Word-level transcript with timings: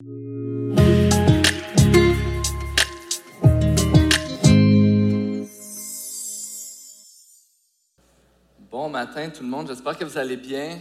Bon 0.00 0.70
matin 8.88 9.28
tout 9.30 9.42
le 9.42 9.48
monde, 9.48 9.66
j'espère 9.66 9.98
que 9.98 10.04
vous 10.04 10.16
allez 10.16 10.36
bien. 10.36 10.78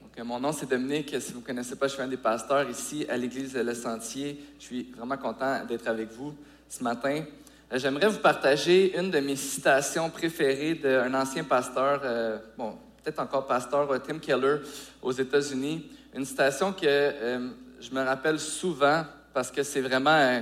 Donc, 0.00 0.18
euh, 0.18 0.24
mon 0.24 0.40
nom 0.40 0.50
c'est 0.52 0.64
Dominique, 0.64 1.14
si 1.20 1.34
vous 1.34 1.40
ne 1.40 1.44
connaissez 1.44 1.76
pas, 1.76 1.88
je 1.88 1.92
suis 1.92 2.02
un 2.02 2.08
des 2.08 2.16
pasteurs 2.16 2.70
ici 2.70 3.04
à 3.06 3.18
l'église 3.18 3.54
Le 3.54 3.74
Sentier. 3.74 4.42
Je 4.58 4.64
suis 4.64 4.90
vraiment 4.96 5.18
content 5.18 5.66
d'être 5.66 5.86
avec 5.88 6.10
vous 6.12 6.34
ce 6.70 6.82
matin. 6.82 7.24
Euh, 7.70 7.78
j'aimerais 7.78 8.08
vous 8.08 8.20
partager 8.20 8.98
une 8.98 9.10
de 9.10 9.20
mes 9.20 9.36
citations 9.36 10.08
préférées 10.08 10.76
d'un 10.76 11.12
ancien 11.12 11.44
pasteur, 11.44 12.00
euh, 12.02 12.38
bon, 12.56 12.78
peut-être 13.04 13.20
encore 13.20 13.46
pasteur, 13.46 13.90
Tim 14.02 14.20
Keller 14.20 14.56
aux 15.02 15.12
États-Unis. 15.12 15.86
Une 16.14 16.24
citation 16.24 16.72
que 16.72 17.52
je 17.82 17.90
me 17.92 18.02
rappelle 18.02 18.38
souvent 18.38 19.04
parce 19.34 19.50
que 19.50 19.62
c'est 19.64 19.80
vraiment, 19.80 20.40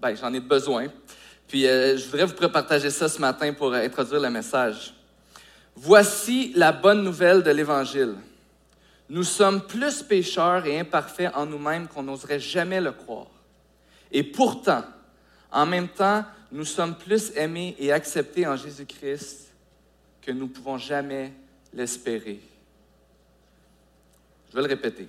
ben, 0.00 0.14
j'en 0.14 0.32
ai 0.34 0.40
besoin. 0.40 0.88
Puis 1.48 1.62
je 1.62 2.04
voudrais 2.04 2.26
vous 2.26 2.48
partager 2.50 2.90
ça 2.90 3.08
ce 3.08 3.18
matin 3.20 3.52
pour 3.54 3.72
introduire 3.72 4.20
le 4.20 4.30
message. 4.30 4.94
Voici 5.74 6.52
la 6.54 6.72
bonne 6.72 7.02
nouvelle 7.02 7.42
de 7.42 7.50
l'Évangile. 7.50 8.14
Nous 9.08 9.22
sommes 9.22 9.66
plus 9.66 10.02
pécheurs 10.02 10.66
et 10.66 10.78
imparfaits 10.78 11.34
en 11.34 11.46
nous-mêmes 11.46 11.88
qu'on 11.88 12.02
n'oserait 12.02 12.40
jamais 12.40 12.80
le 12.80 12.92
croire. 12.92 13.26
Et 14.12 14.22
pourtant, 14.22 14.84
en 15.50 15.66
même 15.66 15.88
temps, 15.88 16.24
nous 16.52 16.64
sommes 16.64 16.96
plus 16.96 17.32
aimés 17.34 17.74
et 17.78 17.92
acceptés 17.92 18.46
en 18.46 18.56
Jésus-Christ 18.56 19.48
que 20.20 20.32
nous 20.32 20.46
ne 20.46 20.50
pouvons 20.52 20.78
jamais 20.78 21.32
l'espérer. 21.72 22.40
Je 24.50 24.56
vais 24.56 24.62
le 24.62 24.68
répéter. 24.68 25.08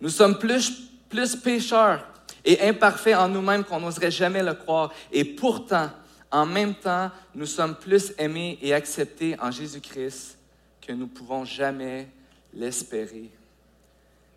Nous 0.00 0.10
sommes 0.10 0.38
plus, 0.38 0.90
plus 1.08 1.36
pécheurs 1.36 2.06
et 2.44 2.60
imparfaits 2.68 3.16
en 3.16 3.28
nous-mêmes 3.28 3.64
qu'on 3.64 3.80
n'oserait 3.80 4.10
jamais 4.10 4.42
le 4.42 4.54
croire. 4.54 4.92
Et 5.12 5.24
pourtant, 5.24 5.90
en 6.30 6.46
même 6.46 6.74
temps, 6.74 7.10
nous 7.34 7.46
sommes 7.46 7.74
plus 7.74 8.12
aimés 8.18 8.58
et 8.62 8.74
acceptés 8.74 9.36
en 9.40 9.50
Jésus-Christ 9.50 10.38
que 10.80 10.92
nous 10.92 11.06
pouvons 11.06 11.44
jamais 11.44 12.08
l'espérer. 12.54 13.30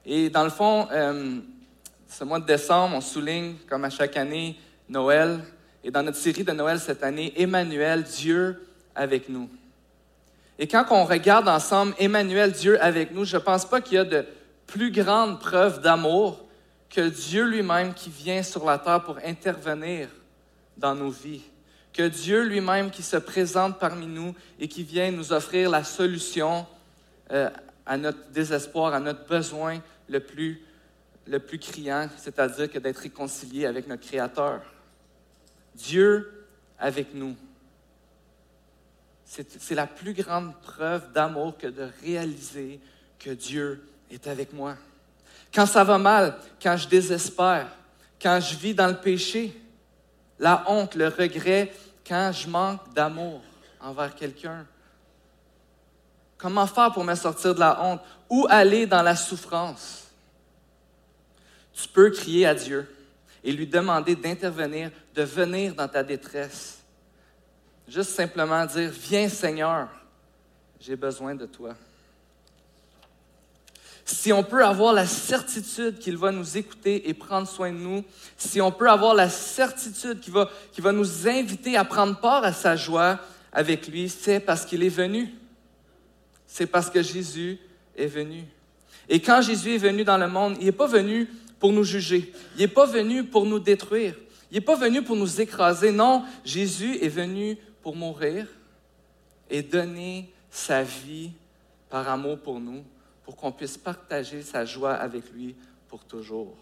Et 0.05 0.29
dans 0.29 0.43
le 0.43 0.49
fond, 0.49 0.87
euh, 0.91 1.39
ce 2.07 2.23
mois 2.23 2.39
de 2.39 2.45
décembre, 2.45 2.95
on 2.95 3.01
souligne, 3.01 3.55
comme 3.69 3.85
à 3.85 3.89
chaque 3.89 4.17
année, 4.17 4.57
Noël. 4.87 5.39
Et 5.83 5.91
dans 5.91 6.03
notre 6.03 6.17
série 6.17 6.43
de 6.43 6.51
Noël 6.51 6.79
cette 6.79 7.03
année, 7.03 7.33
Emmanuel, 7.37 8.03
Dieu 8.03 8.65
avec 8.95 9.29
nous. 9.29 9.49
Et 10.57 10.67
quand 10.67 10.85
on 10.89 11.05
regarde 11.05 11.47
ensemble 11.47 11.93
Emmanuel, 11.99 12.51
Dieu 12.51 12.81
avec 12.83 13.11
nous, 13.11 13.23
je 13.23 13.37
ne 13.37 13.41
pense 13.41 13.65
pas 13.65 13.79
qu'il 13.79 13.95
y 13.95 13.99
a 13.99 14.03
de 14.03 14.25
plus 14.67 14.91
grande 14.91 15.39
preuve 15.39 15.81
d'amour 15.81 16.48
que 16.89 17.09
Dieu 17.09 17.45
lui-même 17.45 17.93
qui 17.93 18.09
vient 18.09 18.43
sur 18.43 18.65
la 18.65 18.79
terre 18.79 19.03
pour 19.03 19.17
intervenir 19.23 20.09
dans 20.77 20.95
nos 20.95 21.09
vies 21.09 21.43
que 21.93 22.07
Dieu 22.07 22.43
lui-même 22.43 22.91
qui 22.91 23.03
se 23.03 23.17
présente 23.17 23.79
parmi 23.79 24.07
nous 24.07 24.35
et 24.59 24.67
qui 24.67 24.83
vient 24.83 25.11
nous 25.11 25.33
offrir 25.33 25.69
la 25.69 25.83
solution 25.83 26.65
euh, 27.31 27.49
à 27.85 27.97
notre 27.97 28.29
désespoir, 28.29 28.93
à 28.93 28.99
notre 28.99 29.25
besoin 29.25 29.81
le 30.07 30.19
plus, 30.19 30.61
le 31.27 31.39
plus 31.39 31.59
criant, 31.59 32.07
c'est-à-dire 32.17 32.71
que 32.71 32.79
d'être 32.79 32.99
réconcilié 32.99 33.65
avec 33.65 33.87
notre 33.87 34.03
Créateur. 34.03 34.61
Dieu 35.75 36.45
avec 36.79 37.13
nous. 37.13 37.35
C'est 39.25 39.75
la 39.75 39.85
plus 39.85 40.13
grande 40.13 40.59
preuve 40.61 41.11
d'amour 41.11 41.57
que 41.57 41.67
de 41.67 41.87
réaliser 42.01 42.79
que 43.19 43.29
Dieu 43.29 43.87
est 44.09 44.25
avec 44.27 44.53
moi. 44.53 44.75
Quand 45.53 45.65
ça 45.65 45.83
va 45.83 45.97
mal, 45.97 46.35
quand 46.61 46.77
je 46.77 46.87
désespère, 46.87 47.67
quand 48.21 48.39
je 48.39 48.55
vis 48.55 48.73
dans 48.73 48.87
le 48.87 48.97
péché, 48.97 49.59
la 50.37 50.63
honte, 50.67 50.95
le 50.95 51.07
regret, 51.07 51.71
quand 52.07 52.31
je 52.31 52.47
manque 52.47 52.93
d'amour 52.93 53.41
envers 53.79 54.13
quelqu'un. 54.15 54.65
Comment 56.37 56.67
faire 56.67 56.91
pour 56.91 57.03
me 57.03 57.15
sortir 57.15 57.53
de 57.53 57.59
la 57.59 57.81
honte? 57.83 58.01
Où 58.29 58.47
aller 58.49 58.85
dans 58.85 59.01
la 59.01 59.15
souffrance? 59.15 60.07
Tu 61.73 61.87
peux 61.87 62.09
crier 62.11 62.45
à 62.45 62.53
Dieu 62.53 62.87
et 63.43 63.51
lui 63.51 63.67
demander 63.67 64.15
d'intervenir, 64.15 64.91
de 65.13 65.23
venir 65.23 65.73
dans 65.75 65.87
ta 65.87 66.03
détresse. 66.03 66.79
Juste 67.87 68.11
simplement 68.11 68.65
dire, 68.65 68.91
viens 68.91 69.29
Seigneur, 69.29 69.87
j'ai 70.79 70.95
besoin 70.95 71.35
de 71.35 71.45
toi 71.45 71.75
si 74.09 74.33
on 74.33 74.43
peut 74.43 74.65
avoir 74.65 74.91
la 74.91 75.05
certitude 75.05 75.99
qu'il 75.99 76.17
va 76.17 76.31
nous 76.31 76.57
écouter 76.57 77.09
et 77.09 77.13
prendre 77.13 77.47
soin 77.47 77.71
de 77.71 77.77
nous, 77.77 78.03
si 78.37 78.59
on 78.59 78.71
peut 78.71 78.89
avoir 78.89 79.13
la 79.13 79.29
certitude 79.29 80.19
qu'il 80.19 80.33
va, 80.33 80.49
va 80.79 80.91
nous 80.91 81.27
inviter 81.27 81.77
à 81.77 81.85
prendre 81.85 82.19
part 82.19 82.43
à 82.43 82.51
sa 82.51 82.75
joie 82.75 83.19
avec 83.53 83.87
lui, 83.87 84.09
c'est 84.09 84.39
parce 84.39 84.65
qu'il 84.65 84.83
est 84.83 84.89
venu. 84.89 85.29
C'est 86.47 86.65
parce 86.65 86.89
que 86.89 87.03
Jésus 87.03 87.59
est 87.95 88.07
venu. 88.07 88.43
Et 89.07 89.19
quand 89.19 89.41
Jésus 89.41 89.75
est 89.75 89.79
venu 89.79 90.03
dans 90.03 90.17
le 90.17 90.27
monde, 90.27 90.55
il 90.59 90.65
n'est 90.65 90.71
pas 90.71 90.87
venu 90.87 91.27
pour 91.59 91.71
nous 91.71 91.83
juger. 91.83 92.33
Il 92.55 92.61
n'est 92.61 92.67
pas 92.67 92.87
venu 92.87 93.23
pour 93.23 93.45
nous 93.45 93.59
détruire. 93.59 94.15
Il 94.51 94.55
n'est 94.55 94.61
pas 94.61 94.75
venu 94.75 95.03
pour 95.03 95.15
nous 95.15 95.39
écraser. 95.39 95.91
Non, 95.91 96.23
Jésus 96.43 96.97
est 97.01 97.09
venu 97.09 97.57
pour 97.83 97.95
mourir 97.95 98.47
et 99.51 99.61
donner 99.61 100.31
sa 100.49 100.81
vie 100.81 101.31
par 101.89 102.09
amour 102.09 102.39
pour 102.39 102.59
nous 102.59 102.83
pour 103.29 103.35
qu'on 103.35 103.51
puisse 103.51 103.77
partager 103.77 104.41
sa 104.41 104.65
joie 104.65 104.93
avec 104.93 105.31
lui 105.31 105.55
pour 105.87 106.03
toujours. 106.03 106.57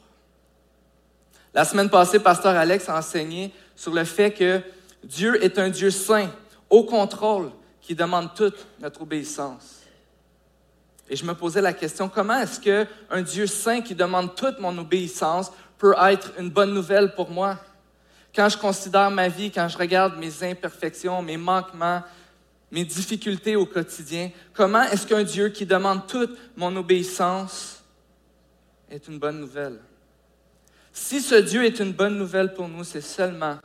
La 1.53 1.63
semaine 1.63 1.89
passée, 1.89 2.19
Pasteur 2.19 2.57
Alex 2.57 2.89
a 2.89 2.97
enseigné 2.97 3.53
sur 3.73 3.94
le 3.94 4.03
fait 4.03 4.33
que 4.33 4.59
Dieu 5.01 5.41
est 5.41 5.59
un 5.59 5.69
Dieu 5.69 5.89
saint, 5.91 6.29
au 6.69 6.83
contrôle, 6.83 7.51
qui 7.79 7.95
demande 7.95 8.35
toute 8.35 8.67
notre 8.81 9.03
obéissance. 9.03 9.83
Et 11.09 11.16
je 11.16 11.23
me 11.23 11.33
posais 11.33 11.61
la 11.61 11.72
question, 11.72 12.09
comment 12.09 12.38
est-ce 12.38 12.59
qu'un 12.59 13.22
Dieu 13.22 13.47
saint 13.47 13.79
qui 13.79 13.95
demande 13.95 14.35
toute 14.35 14.59
mon 14.59 14.77
obéissance 14.77 15.53
peut 15.77 15.95
être 16.01 16.33
une 16.38 16.50
bonne 16.50 16.73
nouvelle 16.73 17.16
pour 17.16 17.29
moi? 17.29 17.59
Quand 18.35 18.50
je 18.50 18.57
considère 18.57 19.09
ma 19.09 19.29
vie, 19.29 19.51
quand 19.51 19.69
je 19.69 19.77
regarde 19.77 20.17
mes 20.17 20.44
imperfections, 20.44 21.22
mes 21.22 21.38
manquements, 21.38 22.03
mes 22.72 22.83
difficultés 22.83 23.55
au 23.55 23.66
quotidien, 23.66 24.31
comment 24.53 24.83
est-ce 24.83 25.07
qu'un 25.07 25.23
Dieu 25.23 25.50
qui 25.50 25.66
demande 25.66 26.05
toute 26.07 26.38
mon 26.55 26.75
obéissance 26.75 27.83
est 28.89 29.07
une 29.07 29.19
bonne 29.19 29.39
nouvelle? 29.39 29.79
Si 30.91 31.22
ce 31.22 31.35
Dieu 31.35 31.63
est 31.63 31.79
une 31.79 31.94
bonne 31.94 32.17
nouvelle 32.17 32.53
pour 32.53 32.67
nous, 32.67 32.83
c'est 32.83 33.01
seulement, 33.01 33.57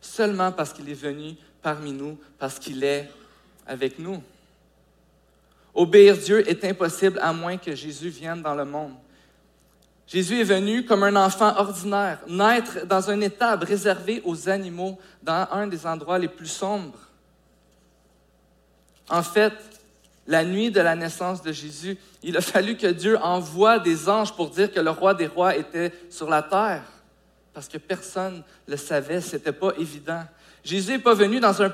seulement 0.00 0.52
parce 0.52 0.72
qu'il 0.72 0.88
est 0.88 0.94
venu 0.94 1.34
parmi 1.60 1.92
nous, 1.92 2.18
parce 2.38 2.58
qu'il 2.58 2.82
est 2.84 3.10
avec 3.66 3.98
nous. 3.98 4.22
Obéir 5.74 6.16
Dieu 6.16 6.48
est 6.48 6.64
impossible 6.64 7.18
à 7.20 7.32
moins 7.32 7.56
que 7.56 7.74
Jésus 7.74 8.08
vienne 8.08 8.40
dans 8.40 8.54
le 8.54 8.64
monde. 8.64 8.94
Jésus 10.06 10.40
est 10.40 10.44
venu 10.44 10.84
comme 10.84 11.02
un 11.02 11.16
enfant 11.16 11.56
ordinaire, 11.56 12.20
naître 12.28 12.86
dans 12.86 13.10
un 13.10 13.20
étable 13.20 13.64
réservé 13.64 14.22
aux 14.24 14.48
animaux, 14.48 14.98
dans 15.22 15.48
un 15.50 15.66
des 15.66 15.86
endroits 15.86 16.18
les 16.18 16.28
plus 16.28 16.46
sombres. 16.46 17.03
En 19.08 19.22
fait, 19.22 19.52
la 20.26 20.44
nuit 20.44 20.70
de 20.70 20.80
la 20.80 20.96
naissance 20.96 21.42
de 21.42 21.52
Jésus, 21.52 21.98
il 22.22 22.36
a 22.36 22.40
fallu 22.40 22.76
que 22.76 22.86
Dieu 22.86 23.18
envoie 23.18 23.78
des 23.78 24.08
anges 24.08 24.34
pour 24.34 24.50
dire 24.50 24.72
que 24.72 24.80
le 24.80 24.90
roi 24.90 25.14
des 25.14 25.26
rois 25.26 25.56
était 25.56 25.92
sur 26.10 26.30
la 26.30 26.42
terre, 26.42 26.84
parce 27.52 27.68
que 27.68 27.78
personne 27.78 28.42
ne 28.66 28.72
le 28.72 28.76
savait, 28.76 29.20
ce 29.20 29.36
n'était 29.36 29.52
pas 29.52 29.72
évident. 29.78 30.24
Jésus 30.64 30.92
n'est 30.92 30.98
pas 30.98 31.14
venu 31.14 31.40
dans 31.40 31.62
un, 31.62 31.70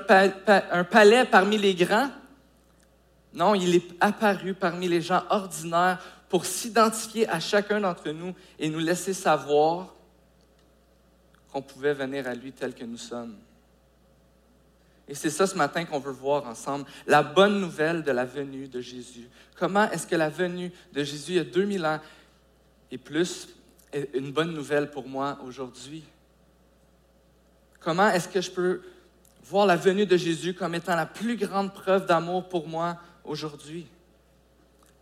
un 0.47 0.83
palais 0.83 1.25
parmi 1.25 1.57
les 1.57 1.73
grands. 1.73 2.09
Non, 3.33 3.55
il 3.55 3.75
est 3.75 3.87
apparu 4.01 4.53
parmi 4.53 4.89
les 4.89 5.01
gens 5.01 5.23
ordinaires 5.29 5.99
pour 6.27 6.45
s'identifier 6.45 7.29
à 7.29 7.39
chacun 7.39 7.79
d'entre 7.79 8.09
nous 8.09 8.35
et 8.59 8.69
nous 8.69 8.79
laisser 8.79 9.13
savoir 9.13 9.93
qu'on 11.51 11.61
pouvait 11.61 11.93
venir 11.93 12.27
à 12.27 12.33
lui 12.33 12.51
tel 12.51 12.73
que 12.73 12.83
nous 12.83 12.97
sommes. 12.97 13.35
Et 15.07 15.15
c'est 15.15 15.29
ça 15.29 15.47
ce 15.47 15.55
matin 15.55 15.83
qu'on 15.85 15.99
veut 15.99 16.11
voir 16.11 16.45
ensemble, 16.45 16.85
la 17.05 17.23
bonne 17.23 17.59
nouvelle 17.59 18.03
de 18.03 18.11
la 18.11 18.25
venue 18.25 18.67
de 18.67 18.79
Jésus. 18.79 19.27
Comment 19.57 19.89
est-ce 19.91 20.07
que 20.07 20.15
la 20.15 20.29
venue 20.29 20.71
de 20.93 21.03
Jésus 21.03 21.33
il 21.33 21.37
y 21.37 21.39
a 21.39 21.43
2000 21.43 21.85
ans 21.85 21.99
et 22.91 22.97
plus 22.97 23.49
est 23.91 24.09
une 24.13 24.31
bonne 24.31 24.53
nouvelle 24.53 24.89
pour 24.89 25.07
moi 25.07 25.37
aujourd'hui? 25.45 26.03
Comment 27.79 28.09
est-ce 28.09 28.29
que 28.29 28.41
je 28.41 28.51
peux 28.51 28.81
voir 29.43 29.65
la 29.65 29.75
venue 29.75 30.05
de 30.05 30.15
Jésus 30.15 30.53
comme 30.53 30.75
étant 30.75 30.95
la 30.95 31.05
plus 31.05 31.35
grande 31.35 31.73
preuve 31.73 32.05
d'amour 32.05 32.47
pour 32.47 32.67
moi 32.67 32.97
aujourd'hui? 33.23 33.87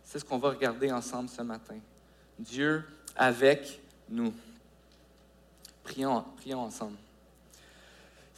C'est 0.02 0.18
ce 0.18 0.24
qu'on 0.24 0.38
va 0.38 0.50
regarder 0.50 0.90
ensemble 0.90 1.28
ce 1.28 1.42
matin. 1.42 1.76
Dieu 2.38 2.82
avec 3.14 3.80
nous. 4.08 4.32
Prions, 5.84 6.24
prions 6.38 6.60
ensemble. 6.60 6.96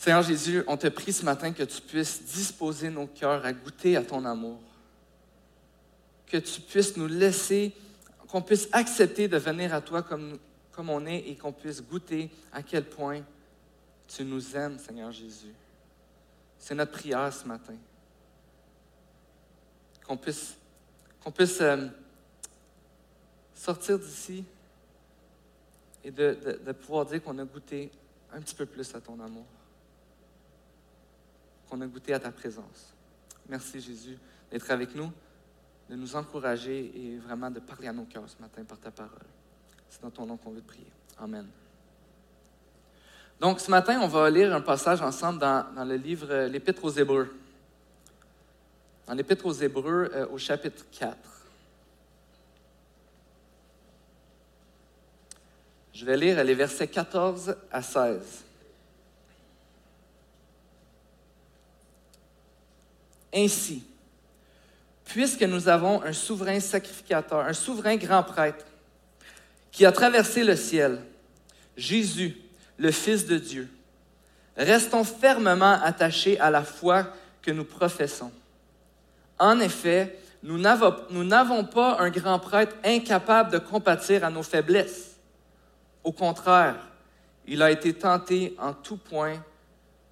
Seigneur 0.02 0.22
Jésus, 0.24 0.64
on 0.66 0.76
te 0.76 0.88
prie 0.88 1.12
ce 1.12 1.24
matin 1.24 1.52
que 1.52 1.62
tu 1.62 1.80
puisses 1.80 2.24
disposer 2.24 2.90
nos 2.90 3.06
cœurs 3.06 3.46
à 3.46 3.52
goûter 3.52 3.96
à 3.96 4.02
ton 4.02 4.24
amour. 4.24 4.58
Que 6.26 6.38
tu 6.38 6.60
puisses 6.60 6.96
nous 6.96 7.06
laisser, 7.06 7.72
qu'on 8.26 8.42
puisse 8.42 8.68
accepter 8.72 9.28
de 9.28 9.36
venir 9.36 9.72
à 9.72 9.80
toi 9.80 10.02
comme 10.02 10.40
on 10.76 11.06
est 11.06 11.18
et 11.18 11.36
qu'on 11.36 11.52
puisse 11.52 11.80
goûter 11.80 12.32
à 12.52 12.64
quel 12.64 12.82
point 12.84 13.22
tu 14.08 14.24
nous 14.24 14.56
aimes, 14.56 14.76
Seigneur 14.76 15.12
Jésus. 15.12 15.54
C'est 16.58 16.74
notre 16.74 16.90
prière 16.90 17.32
ce 17.32 17.46
matin. 17.46 17.76
Qu'on 20.04 20.16
puisse, 20.16 20.56
qu'on 21.22 21.30
puisse 21.30 21.60
euh, 21.60 21.86
sortir 23.54 24.00
d'ici 24.00 24.44
et 26.02 26.10
de, 26.10 26.58
de 26.66 26.72
pouvoir 26.72 27.06
dire 27.06 27.22
qu'on 27.22 27.38
a 27.38 27.44
goûté 27.44 27.88
un 28.32 28.40
petit 28.40 28.56
peu 28.56 28.66
plus 28.66 28.92
à 28.96 29.00
ton 29.00 29.20
amour, 29.20 29.46
qu'on 31.72 31.80
a 31.80 31.86
goûté 31.86 32.12
à 32.12 32.20
ta 32.20 32.30
présence. 32.30 32.92
Merci 33.48 33.80
Jésus 33.80 34.18
d'être 34.50 34.70
avec 34.70 34.94
nous, 34.94 35.10
de 35.88 35.96
nous 35.96 36.14
encourager 36.16 36.92
et 36.94 37.16
vraiment 37.16 37.50
de 37.50 37.60
parler 37.60 37.88
à 37.88 37.94
nos 37.94 38.04
cœurs 38.04 38.28
ce 38.28 38.42
matin 38.42 38.62
par 38.62 38.78
ta 38.78 38.90
parole. 38.90 39.24
C'est 39.88 40.02
dans 40.02 40.10
ton 40.10 40.26
nom 40.26 40.36
qu'on 40.36 40.50
veut 40.50 40.60
te 40.60 40.68
prier. 40.68 40.92
Amen. 41.18 41.46
Donc 43.40 43.58
ce 43.58 43.70
matin, 43.70 43.98
on 44.02 44.06
va 44.06 44.28
lire 44.28 44.54
un 44.54 44.60
passage 44.60 45.00
ensemble 45.00 45.38
dans, 45.38 45.64
le 45.88 45.96
livre 45.96 46.26
euh, 46.30 46.46
L'Épître 46.46 46.84
aux 46.84 46.90
Hébreux. 46.90 47.34
Dans 49.06 49.14
l'Épître 49.14 49.46
aux 49.46 49.54
Hébreux 49.54 50.10
euh, 50.12 50.26
au 50.28 50.36
chapitre 50.36 50.84
4. 50.92 51.16
Je 55.94 56.04
vais 56.04 56.18
lire 56.18 56.44
les 56.44 56.54
versets 56.54 56.88
14 56.88 57.56
à 57.70 57.80
16. 57.80 58.44
Ainsi, 63.34 63.84
puisque 65.04 65.42
nous 65.42 65.68
avons 65.68 66.02
un 66.02 66.12
souverain 66.12 66.60
sacrificateur, 66.60 67.40
un 67.40 67.52
souverain 67.52 67.96
grand 67.96 68.22
prêtre, 68.22 68.64
qui 69.70 69.86
a 69.86 69.92
traversé 69.92 70.44
le 70.44 70.56
ciel, 70.56 71.00
Jésus, 71.76 72.36
le 72.76 72.90
Fils 72.90 73.26
de 73.26 73.38
Dieu. 73.38 73.68
Restons 74.56 75.04
fermement 75.04 75.78
attachés 75.82 76.38
à 76.38 76.50
la 76.50 76.62
foi 76.62 77.06
que 77.40 77.50
nous 77.50 77.64
professons. 77.64 78.30
En 79.38 79.60
effet, 79.60 80.18
nous 80.42 80.58
n'avons 80.58 81.64
pas 81.64 81.96
un 82.00 82.10
grand 82.10 82.38
prêtre 82.38 82.76
incapable 82.84 83.50
de 83.50 83.58
compatir 83.58 84.24
à 84.24 84.30
nos 84.30 84.42
faiblesses. 84.42 85.16
Au 86.04 86.12
contraire, 86.12 86.76
il 87.46 87.62
a 87.62 87.70
été 87.70 87.94
tenté 87.94 88.54
en 88.58 88.72
tout 88.72 88.96
point, 88.98 89.42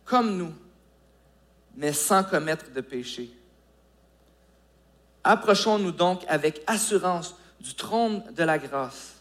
comme 0.05 0.37
nous, 0.37 0.55
mais 1.76 1.93
sans 1.93 2.25
commettre 2.25 2.72
de 2.72 2.81
péché. 2.81 3.31
Approchons-nous 5.25 5.93
donc 5.93 6.22
avec 6.28 6.62
assurance 6.67 7.37
du 7.61 7.75
trône 7.75 8.22
de 8.32 8.43
la 8.43 8.58
grâce 8.58 9.17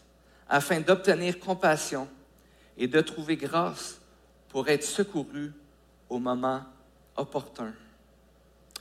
afin 0.48 0.80
d'obtenir 0.80 1.38
compassion 1.38 2.08
et 2.76 2.86
de 2.86 3.00
trouver 3.00 3.36
grâce 3.36 4.00
pour 4.48 4.68
être 4.68 4.82
secouru 4.82 5.52
au 6.08 6.18
moment 6.18 6.62
opportun. 7.16 7.72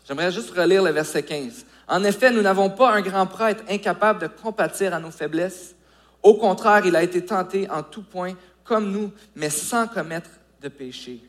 J'aimerais 0.07 0.31
juste 0.31 0.51
relire 0.51 0.81
le 0.81 0.91
verset 0.91 1.23
15. 1.23 1.65
En 1.87 2.03
effet, 2.03 2.31
nous 2.31 2.41
n'avons 2.41 2.69
pas 2.71 2.91
un 2.91 3.01
grand 3.01 3.27
prêtre 3.27 3.63
incapable 3.69 4.21
de 4.21 4.27
compatir 4.27 4.93
à 4.93 4.99
nos 4.99 5.11
faiblesses. 5.11 5.75
Au 6.23 6.35
contraire, 6.35 6.85
il 6.85 6.95
a 6.95 7.03
été 7.03 7.23
tenté 7.23 7.69
en 7.69 7.83
tout 7.83 8.01
point 8.01 8.33
comme 8.63 8.91
nous, 8.91 9.11
mais 9.35 9.49
sans 9.49 9.87
commettre 9.87 10.29
de 10.61 10.69
péché. 10.69 11.28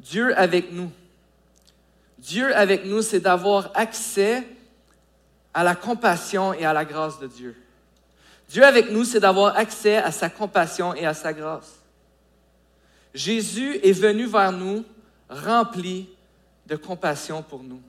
Dieu 0.00 0.36
avec 0.38 0.72
nous. 0.72 0.90
Dieu 2.18 2.54
avec 2.56 2.84
nous, 2.86 3.02
c'est 3.02 3.20
d'avoir 3.20 3.70
accès 3.74 4.46
à 5.52 5.62
la 5.62 5.74
compassion 5.74 6.54
et 6.54 6.64
à 6.64 6.72
la 6.72 6.84
grâce 6.84 7.18
de 7.18 7.26
Dieu. 7.26 7.56
Dieu 8.48 8.64
avec 8.64 8.90
nous, 8.90 9.04
c'est 9.04 9.20
d'avoir 9.20 9.56
accès 9.56 9.98
à 9.98 10.10
sa 10.10 10.30
compassion 10.30 10.94
et 10.94 11.06
à 11.06 11.14
sa 11.14 11.32
grâce. 11.32 11.78
Jésus 13.12 13.78
est 13.82 13.92
venu 13.92 14.26
vers 14.26 14.52
nous 14.52 14.84
rempli 15.28 16.08
de 16.66 16.76
compassion 16.76 17.42
pour 17.42 17.62
nous. 17.62 17.80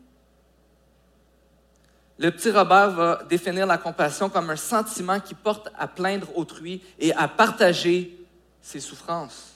Le 2.17 2.29
petit 2.29 2.51
Robert 2.51 2.91
va 2.91 3.23
définir 3.29 3.65
la 3.65 3.77
compassion 3.77 4.29
comme 4.29 4.49
un 4.49 4.55
sentiment 4.55 5.19
qui 5.19 5.33
porte 5.33 5.69
à 5.77 5.87
plaindre 5.87 6.27
autrui 6.37 6.83
et 6.99 7.13
à 7.13 7.27
partager 7.27 8.17
ses 8.61 8.79
souffrances. 8.79 9.50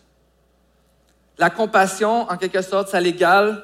La 1.38 1.50
compassion, 1.50 2.30
en 2.30 2.38
quelque 2.38 2.62
sorte, 2.62 2.90
ça 2.90 3.02
l'égale 3.02 3.64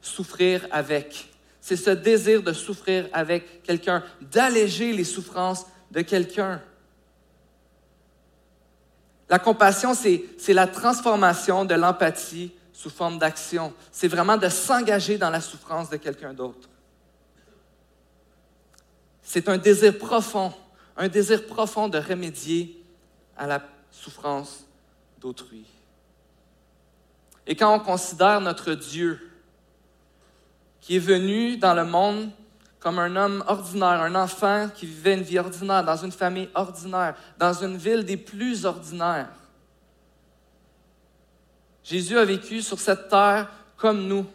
souffrir 0.00 0.66
avec. 0.70 1.30
C'est 1.60 1.76
ce 1.76 1.90
désir 1.90 2.42
de 2.42 2.52
souffrir 2.52 3.08
avec 3.12 3.62
quelqu'un, 3.62 4.02
d'alléger 4.20 4.92
les 4.92 5.04
souffrances 5.04 5.66
de 5.90 6.02
quelqu'un. 6.02 6.60
La 9.28 9.38
compassion, 9.38 9.94
c'est 9.94 10.52
la 10.52 10.66
transformation 10.66 11.64
de 11.64 11.74
l'empathie 11.74 12.52
sous 12.72 12.90
forme 12.90 13.18
d'action. 13.18 13.72
C'est 13.90 14.08
vraiment 14.08 14.36
de 14.36 14.48
s'engager 14.48 15.16
dans 15.16 15.30
la 15.30 15.40
souffrance 15.40 15.88
de 15.88 15.96
quelqu'un 15.96 16.34
d'autre. 16.34 16.68
C'est 19.22 19.48
un 19.48 19.56
désir 19.56 19.96
profond, 19.96 20.52
un 20.96 21.08
désir 21.08 21.46
profond 21.46 21.88
de 21.88 21.98
remédier 21.98 22.84
à 23.36 23.46
la 23.46 23.62
souffrance 23.90 24.66
d'autrui. 25.18 25.64
Et 27.46 27.56
quand 27.56 27.74
on 27.74 27.80
considère 27.80 28.40
notre 28.40 28.74
Dieu, 28.74 29.20
qui 30.80 30.96
est 30.96 31.00
venu 31.00 31.56
dans 31.56 31.74
le 31.74 31.84
monde 31.84 32.30
comme 32.78 32.98
un 32.98 33.16
homme 33.16 33.42
ordinaire, 33.46 34.02
un 34.02 34.14
enfant 34.14 34.68
qui 34.74 34.84
vivait 34.84 35.14
une 35.14 35.22
vie 35.22 35.38
ordinaire, 35.38 35.82
dans 35.82 35.96
une 35.96 36.12
famille 36.12 36.50
ordinaire, 36.54 37.14
dans 37.38 37.54
une 37.54 37.78
ville 37.78 38.04
des 38.04 38.18
plus 38.18 38.66
ordinaires. 38.66 39.30
Jésus 41.82 42.18
a 42.18 42.24
vécu 42.26 42.60
sur 42.60 42.78
cette 42.78 43.08
terre 43.08 43.50
comme 43.78 44.06
nous. 44.06 44.26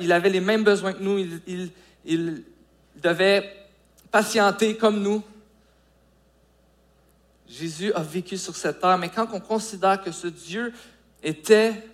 Il 0.00 0.12
avait 0.12 0.28
les 0.28 0.40
mêmes 0.40 0.64
besoins 0.64 0.92
que 0.92 1.02
nous. 1.02 1.18
Il, 2.04 2.44
devait 2.96 3.66
patienter 4.10 4.76
comme 4.76 5.00
nous. 5.00 5.22
Jésus 7.48 7.92
a 7.94 8.02
vécu 8.02 8.36
sur 8.36 8.56
cette 8.56 8.80
terre, 8.80 8.98
mais 8.98 9.08
quand 9.08 9.28
on 9.32 9.40
considère 9.40 10.02
que 10.02 10.10
ce 10.10 10.26
Dieu 10.26 10.74
était 11.22 11.86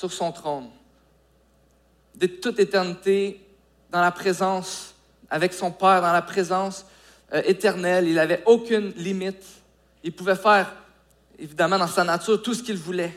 sur 0.00 0.10
son 0.14 0.32
trône, 0.32 0.70
de 2.14 2.26
toute 2.26 2.58
éternité, 2.58 3.38
dans 3.90 4.00
la 4.00 4.10
présence, 4.10 4.94
avec 5.28 5.52
son 5.52 5.70
Père, 5.70 6.00
dans 6.00 6.12
la 6.12 6.22
présence 6.22 6.86
euh, 7.34 7.42
éternelle. 7.44 8.08
Il 8.08 8.14
n'avait 8.14 8.42
aucune 8.46 8.92
limite. 8.92 9.44
Il 10.02 10.12
pouvait 10.14 10.36
faire, 10.36 10.74
évidemment, 11.38 11.76
dans 11.76 11.86
sa 11.86 12.02
nature, 12.02 12.40
tout 12.40 12.54
ce 12.54 12.62
qu'il 12.62 12.78
voulait. 12.78 13.14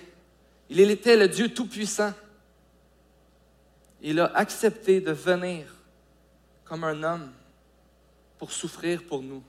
Il 0.70 0.82
était 0.92 1.16
le 1.16 1.30
Dieu 1.30 1.54
Tout-Puissant. 1.54 2.12
Il 4.02 4.20
a 4.20 4.26
accepté 4.36 5.00
de 5.00 5.14
venir 5.14 5.66
comme 6.66 6.84
un 6.84 7.02
homme 7.02 7.32
pour 8.38 8.52
souffrir 8.52 9.04
pour 9.04 9.22
nous. 9.22 9.42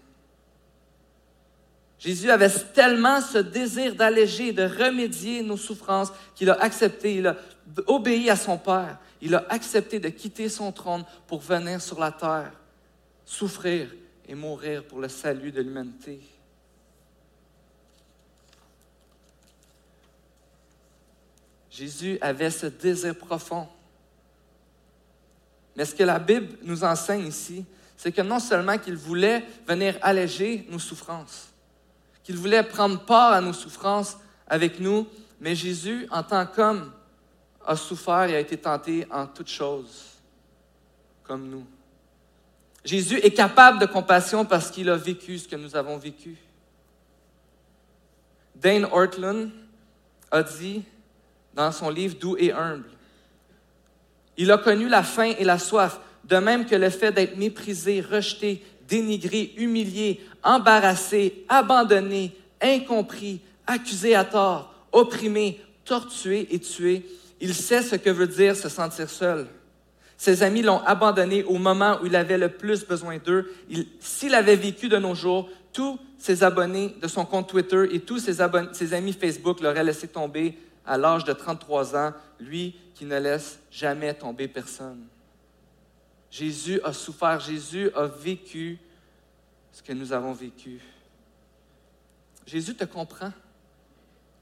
Jésus 2.05 2.31
avait 2.31 2.51
tellement 2.51 3.23
ce 3.23 3.39
désir 3.39 3.95
d'alléger, 3.95 4.53
de 4.53 4.65
remédier 4.65 5.43
nos 5.43 5.57
souffrances 5.57 6.13
qu'il 6.35 6.51
a 6.51 6.61
accepté, 6.61 7.17
il 7.17 7.27
a 7.27 7.37
obéi 7.87 8.29
à 8.29 8.37
son 8.37 8.59
Père. 8.59 8.99
Il 9.23 9.35
a 9.35 9.47
accepté 9.49 9.99
de 10.01 10.11
quitter 10.11 10.51
son 10.51 10.71
trône 10.71 11.03
pour 11.27 11.41
venir 11.41 11.81
sur 11.81 11.99
la 11.99 12.13
terre, 12.13 12.53
souffrir 13.25 13.89
et 14.29 14.35
mourir 14.35 14.85
pour 14.85 15.01
le 15.01 15.09
salut 15.09 15.51
de 15.51 15.63
l'humanité. 15.63 16.21
Jésus 21.71 22.19
avait 22.21 22.51
ce 22.51 22.67
désir 22.67 23.17
profond. 23.17 23.67
Mais 25.75 25.87
ce 25.87 25.95
que 25.95 26.05
la 26.05 26.19
Bible 26.19 26.59
nous 26.65 26.85
enseigne 26.85 27.27
ici, 27.29 27.65
c'est 27.97 28.13
que 28.13 28.21
non 28.21 28.41
seulement 28.41 28.77
qu'il 28.77 28.97
voulait 28.97 29.43
venir 29.67 29.97
alléger 30.03 30.67
nos 30.69 30.79
souffrances, 30.79 31.54
qu'il 32.25 32.37
voulait 32.37 32.63
prendre 32.63 32.99
part 33.05 33.33
à 33.33 33.41
nos 33.41 33.53
souffrances 33.53 34.17
avec 34.49 34.81
nous, 34.81 35.07
mais 35.41 35.55
Jésus, 35.55 36.09
en 36.11 36.23
tant 36.23 36.47
qu'homme, 36.47 36.91
a 37.65 37.77
souffert 37.77 38.25
et 38.25 38.37
a 38.37 38.41
été 38.41 38.57
tenté 38.57 39.07
en 39.11 39.27
toutes 39.27 39.49
choses, 39.49 40.19
comme 41.23 41.49
nous. 41.49 41.67
Jésus 42.85 43.19
est 43.23 43.31
capable 43.31 43.79
de 43.79 43.87
compassion 43.87 44.45
parce 44.45 44.71
qu'il 44.71 44.91
a 44.91 44.97
vécu 44.97 45.39
ce 45.39 45.49
que 45.49 45.57
nous 45.57 45.77
avons 45.77 45.97
vécu. 45.97 46.37
Dane 48.55 48.87
Ortland 48.91 49.51
a 50.31 50.43
dit 50.43 50.83
dans 51.55 51.73
son 51.73 51.89
livre 51.89 52.17
Doux 52.19 52.37
et 52.39 52.53
humble, 52.53 52.89
il 54.37 54.51
a 54.51 54.59
connu 54.59 54.89
la 54.89 55.03
faim 55.03 55.33
et 55.39 55.45
la 55.45 55.59
soif, 55.59 56.01
de 56.25 56.37
même 56.37 56.67
que 56.67 56.75
le 56.75 56.91
fait 56.91 57.13
d'être 57.13 57.37
méprisé, 57.37 58.01
rejeté, 58.01 58.65
dénigré, 58.89 59.53
humilié, 59.57 60.21
embarrassé, 60.45 61.45
abandonné, 61.49 62.37
incompris, 62.61 63.41
accusé 63.67 64.15
à 64.15 64.25
tort, 64.25 64.75
opprimé, 64.93 65.61
torturé 65.85 66.47
et 66.51 66.61
tué 66.61 67.05
il 67.45 67.55
sait 67.55 67.83
ce 67.83 67.97
que 67.97 68.09
veut 68.09 68.27
dire 68.27 68.57
se 68.57 68.71
sentir 68.71 69.11
seul. 69.11 69.47
Ses 70.17 70.43
amis 70.43 70.63
l'ont 70.63 70.81
abandonné 70.85 71.43
au 71.45 71.59
moment 71.59 71.99
où 72.01 72.07
il 72.07 72.17
avait 72.17 72.39
le 72.39 72.49
plus 72.49 72.87
besoin 72.87 73.19
d'eux. 73.19 73.53
S'il 74.01 74.35
avait 74.35 74.57
vécu 74.57 74.89
de 74.89 74.97
nos 74.97 75.15
jours, 75.15 75.51
tous 75.71 75.99
ses 76.17 76.43
abonnés 76.43 76.97
de 77.03 77.07
son 77.07 77.27
compte 77.27 77.51
Twitter 77.51 77.85
et 77.93 78.01
tous 78.01 78.19
ses, 78.19 78.39
ses 78.73 78.95
amis 78.95 79.13
Facebook 79.13 79.61
l'auraient 79.61 79.85
laissé 79.85 80.09
tomber 80.09 80.57
à 80.87 80.97
l'âge 80.97 81.25
de 81.25 81.35
33 81.35 81.97
ans, 81.97 82.13
lui 82.41 82.77
qui 82.95 83.05
ne 83.05 83.19
laisse 83.19 83.59
jamais 83.71 84.15
tomber 84.15 84.49
personne. 84.49 85.05
Jésus 86.31 86.81
a 86.83 86.95
souffert, 86.95 87.41
Jésus 87.41 87.91
a 87.95 88.07
vécu 88.07 88.79
ce 89.75 89.83
que 89.83 89.93
nous 89.93 90.13
avons 90.13 90.33
vécu. 90.33 90.81
Jésus 92.47 92.77
te 92.77 92.85
comprend. 92.85 93.33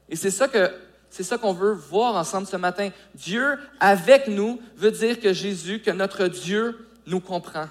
Et 0.07 0.15
c'est 0.15 0.29
ça 0.29 0.47
que 0.47 0.71
c'est 1.09 1.23
ça 1.23 1.37
qu'on 1.37 1.53
veut 1.53 1.73
voir 1.73 2.15
ensemble 2.15 2.47
ce 2.47 2.55
matin. 2.55 2.89
Dieu 3.15 3.57
avec 3.79 4.27
nous 4.27 4.61
veut 4.75 4.91
dire 4.91 5.19
que 5.19 5.33
Jésus, 5.33 5.79
que 5.79 5.91
notre 5.91 6.27
Dieu 6.27 6.87
nous 7.05 7.19
comprend. 7.19 7.67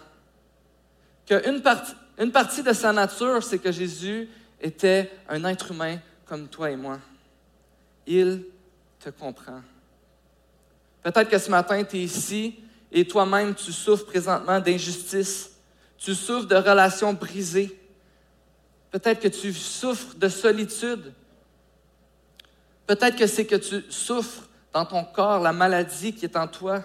Qu'une 1.27 1.63
partie, 1.63 1.93
une 2.19 2.33
partie 2.33 2.63
de 2.63 2.73
sa 2.73 2.93
nature, 2.93 3.43
c'est 3.43 3.59
que 3.59 3.73
Jésus 3.73 4.29
était 4.61 5.11
un 5.29 5.45
être 5.45 5.71
humain 5.71 5.99
comme 6.27 6.49
toi 6.49 6.71
et 6.71 6.77
moi. 6.77 6.99
Il 8.07 8.45
te 9.01 9.11
comprend. 9.11 9.61
Peut-être 11.03 11.29
que 11.29 11.39
ce 11.39 11.51
matin, 11.51 11.83
tu 11.85 11.97
es 11.97 12.05
ici 12.05 12.61
et 12.91 13.07
toi-même, 13.07 13.55
tu 13.55 13.73
souffres 13.73 14.07
présentement 14.07 14.61
d'injustice. 14.61 15.52
Tu 16.03 16.17
souffres 16.17 16.47
de 16.47 16.57
relations 16.57 17.13
brisées. 17.13 17.79
Peut-être 18.91 19.21
que 19.21 19.29
tu 19.29 19.55
souffres 19.55 20.17
de 20.17 20.29
solitude. 20.29 21.13
Peut-être 22.87 23.17
que 23.17 23.29
c'est 23.29 23.47
que 23.47 23.55
tu 23.55 23.85
souffres 23.91 24.49
dans 24.73 24.85
ton 24.85 25.05
corps 25.05 25.41
la 25.41 25.53
maladie 25.53 26.13
qui 26.13 26.25
est 26.25 26.37
en 26.37 26.49
toi. 26.49 26.83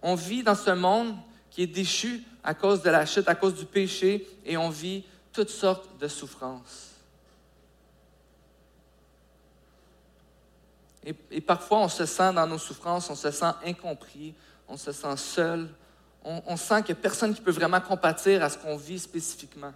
On 0.00 0.14
vit 0.14 0.42
dans 0.42 0.54
ce 0.54 0.70
monde 0.70 1.14
qui 1.50 1.62
est 1.62 1.66
déchu 1.66 2.22
à 2.42 2.54
cause 2.54 2.80
de 2.80 2.88
la 2.88 3.04
chute, 3.04 3.28
à 3.28 3.34
cause 3.34 3.54
du 3.54 3.66
péché, 3.66 4.26
et 4.44 4.56
on 4.56 4.70
vit 4.70 5.04
toutes 5.32 5.50
sortes 5.50 5.98
de 5.98 6.08
souffrances. 6.08 6.92
Et, 11.30 11.40
parfois, 11.40 11.80
on 11.80 11.88
se 11.88 12.06
sent 12.06 12.32
dans 12.32 12.46
nos 12.46 12.58
souffrances, 12.58 13.10
on 13.10 13.14
se 13.14 13.30
sent 13.30 13.52
incompris, 13.64 14.34
on 14.66 14.76
se 14.76 14.90
sent 14.90 15.16
seul, 15.16 15.68
on, 16.26 16.56
sent 16.56 16.82
qu'il 16.82 16.94
n'y 16.94 16.98
a 16.98 17.02
personne 17.02 17.34
qui 17.34 17.40
peut 17.40 17.52
vraiment 17.52 17.80
compatir 17.80 18.42
à 18.42 18.50
ce 18.50 18.58
qu'on 18.58 18.76
vit 18.76 18.98
spécifiquement. 18.98 19.72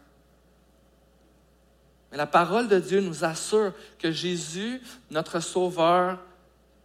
Mais 2.11 2.17
la 2.17 2.27
parole 2.27 2.67
de 2.67 2.81
Dieu 2.81 3.01
nous 3.01 3.25
assure 3.25 3.73
que 3.99 4.11
Jésus, 4.11 4.81
notre 5.11 5.39
Sauveur, 5.39 6.19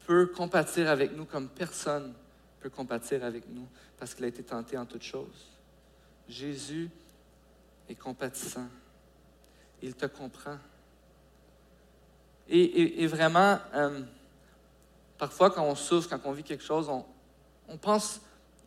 peut 0.05 0.27
compatir 0.27 0.89
avec 0.89 1.15
nous 1.17 1.25
comme 1.25 1.49
personne 1.49 2.13
peut 2.61 2.69
compatir 2.69 3.23
avec 3.23 3.47
nous 3.49 3.67
parce 3.99 4.15
qu'il 4.15 4.25
a 4.25 4.27
été 4.27 4.41
tenté 4.41 4.75
en 4.75 4.85
toutes 4.85 5.03
choses. 5.03 5.51
Jésus 6.27 6.89
est 7.87 7.95
compatissant. 7.95 8.67
Il 9.81 9.93
te 9.93 10.07
comprend. 10.07 10.57
Et, 12.47 13.05
vraiment, 13.05 13.59
euh, 13.73 14.01
parfois 15.17 15.51
quand 15.51 15.63
on 15.63 15.75
souffre, 15.75 16.09
quand 16.09 16.21
on 16.25 16.31
vit 16.31 16.43
quelque 16.43 16.63
chose, 16.63 16.89
on 17.67 17.77
pense, 17.77 18.21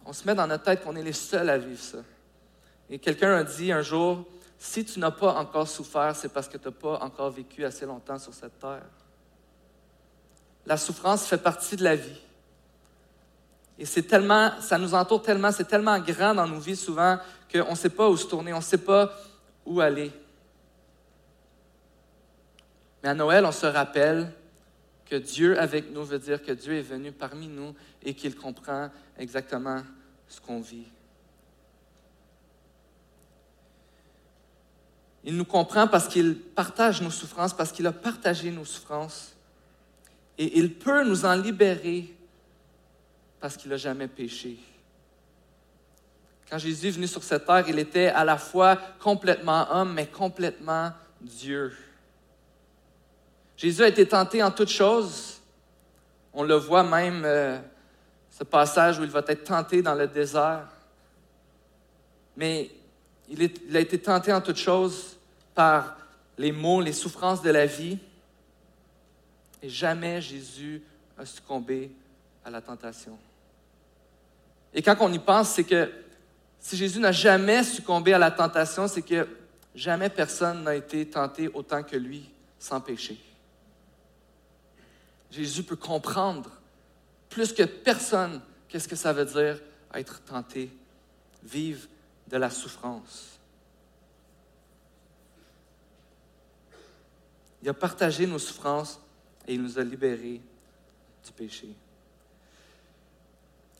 on 0.08 0.12
se 0.14 0.26
met 0.26 0.34
dans 0.34 0.46
notre 0.46 0.64
tête 0.64 0.82
qu'on 0.82 0.96
est 0.96 1.02
les 1.02 1.12
seuls 1.12 1.50
à 1.50 1.58
vivre 1.58 1.78
ça. 1.78 1.98
Et 2.88 2.98
quelqu'un 2.98 3.36
a 3.36 3.44
dit 3.44 3.70
un 3.70 3.82
jour, 3.82 4.24
si 4.58 4.82
tu 4.82 4.98
n'as 4.98 5.10
pas 5.10 5.34
encore 5.34 5.68
souffert, 5.68 6.16
c'est 6.16 6.30
parce 6.30 6.48
que 6.48 6.56
tu 6.56 6.64
n'as 6.66 6.72
pas 6.72 6.98
encore 7.02 7.30
vécu 7.30 7.62
assez 7.62 7.84
longtemps 7.84 8.18
sur 8.18 8.32
cette 8.32 8.58
terre. 8.58 8.86
La 10.64 10.78
souffrance 10.78 11.26
fait 11.26 11.36
partie 11.36 11.76
de 11.76 11.84
la 11.84 11.94
vie. 11.94 12.20
Et 13.78 13.84
c'est 13.84 14.04
tellement, 14.04 14.58
ça 14.62 14.78
nous 14.78 14.94
entoure 14.94 15.20
tellement, 15.20 15.52
c'est 15.52 15.68
tellement 15.68 15.98
grand 15.98 16.34
dans 16.34 16.46
nos 16.46 16.58
vies 16.58 16.74
souvent 16.74 17.18
qu'on 17.52 17.70
ne 17.70 17.76
sait 17.76 17.90
pas 17.90 18.08
où 18.08 18.16
se 18.16 18.26
tourner, 18.26 18.54
on 18.54 18.58
ne 18.58 18.62
sait 18.62 18.78
pas 18.78 19.12
où 19.66 19.78
aller. 19.78 20.10
Mais 23.02 23.10
à 23.10 23.14
Noël, 23.14 23.44
on 23.44 23.52
se 23.52 23.66
rappelle 23.66 24.32
que 25.04 25.16
Dieu 25.16 25.60
avec 25.60 25.92
nous 25.92 26.04
veut 26.04 26.18
dire 26.18 26.42
que 26.42 26.52
Dieu 26.52 26.76
est 26.76 26.82
venu 26.82 27.12
parmi 27.12 27.46
nous 27.46 27.74
et 28.02 28.14
qu'il 28.14 28.34
comprend 28.34 28.88
exactement 29.18 29.82
ce 30.28 30.40
qu'on 30.40 30.60
vit. 30.60 30.86
Il 35.24 35.36
nous 35.36 35.44
comprend 35.44 35.86
parce 35.86 36.08
qu'il 36.08 36.38
partage 36.38 37.02
nos 37.02 37.10
souffrances, 37.10 37.52
parce 37.52 37.72
qu'il 37.72 37.86
a 37.86 37.92
partagé 37.92 38.50
nos 38.50 38.64
souffrances. 38.64 39.34
Et 40.38 40.58
il 40.58 40.74
peut 40.74 41.04
nous 41.04 41.24
en 41.24 41.34
libérer 41.34 42.14
parce 43.40 43.56
qu'il 43.56 43.70
n'a 43.70 43.76
jamais 43.76 44.08
péché. 44.08 44.58
Quand 46.48 46.58
Jésus 46.58 46.88
est 46.88 46.92
venu 46.92 47.06
sur 47.06 47.22
cette 47.22 47.44
terre, 47.44 47.68
il 47.68 47.78
était 47.78 48.06
à 48.06 48.24
la 48.24 48.38
fois 48.38 48.76
complètement 49.00 49.66
homme, 49.70 49.92
mais 49.92 50.06
complètement 50.06 50.92
Dieu. 51.20 51.76
Jésus 53.56 53.82
a 53.82 53.88
été 53.88 54.06
tenté 54.06 54.42
en 54.42 54.50
toutes 54.50 54.70
choses. 54.70 55.40
On 56.32 56.44
le 56.44 56.54
voit 56.54 56.84
même, 56.84 57.22
euh, 57.24 57.58
ce 58.38 58.44
passage 58.44 59.00
où 59.00 59.02
il 59.02 59.10
va 59.10 59.24
être 59.26 59.42
tenté 59.42 59.82
dans 59.82 59.94
le 59.94 60.06
désert. 60.06 60.68
Mais 62.36 62.70
il, 63.28 63.76
a 63.76 63.80
été 63.80 63.98
tenté 63.98 64.32
en 64.32 64.40
toutes 64.40 64.58
choses 64.58 65.16
par 65.56 65.96
les 66.36 66.52
maux, 66.52 66.80
les 66.80 66.92
souffrances 66.92 67.42
de 67.42 67.50
la 67.50 67.66
vie. 67.66 67.98
Et 69.60 69.68
jamais 69.68 70.20
Jésus 70.20 70.80
a 71.18 71.26
succombé 71.26 71.90
à 72.44 72.50
la 72.50 72.60
tentation. 72.60 73.18
Et 74.72 74.82
quand 74.82 74.96
on 75.00 75.12
y 75.12 75.18
pense, 75.18 75.48
c'est 75.48 75.64
que 75.64 75.90
si 76.60 76.76
Jésus 76.76 77.00
n'a 77.00 77.10
jamais 77.10 77.64
succombé 77.64 78.14
à 78.14 78.18
la 78.18 78.30
tentation, 78.30 78.86
c'est 78.86 79.02
que 79.02 79.26
jamais 79.74 80.10
personne 80.10 80.62
n'a 80.62 80.76
été 80.76 81.04
tenté 81.10 81.48
autant 81.48 81.82
que 81.82 81.96
lui 81.96 82.30
sans 82.60 82.80
péché. 82.80 83.18
Jésus 85.28 85.64
peut 85.64 85.76
comprendre 85.76 86.57
plus 87.28 87.52
que 87.52 87.62
personne 87.62 88.40
qu'est-ce 88.68 88.88
que 88.88 88.96
ça 88.96 89.12
veut 89.12 89.24
dire? 89.24 89.60
Être 89.94 90.20
tenté, 90.22 90.70
vivre 91.42 91.88
de 92.28 92.36
la 92.36 92.50
souffrance. 92.50 93.38
Il 97.62 97.68
a 97.68 97.74
partagé 97.74 98.26
nos 98.26 98.38
souffrances 98.38 99.00
et 99.46 99.54
il 99.54 99.62
nous 99.62 99.78
a 99.78 99.82
libérés 99.82 100.40
du 101.24 101.32
péché. 101.32 101.68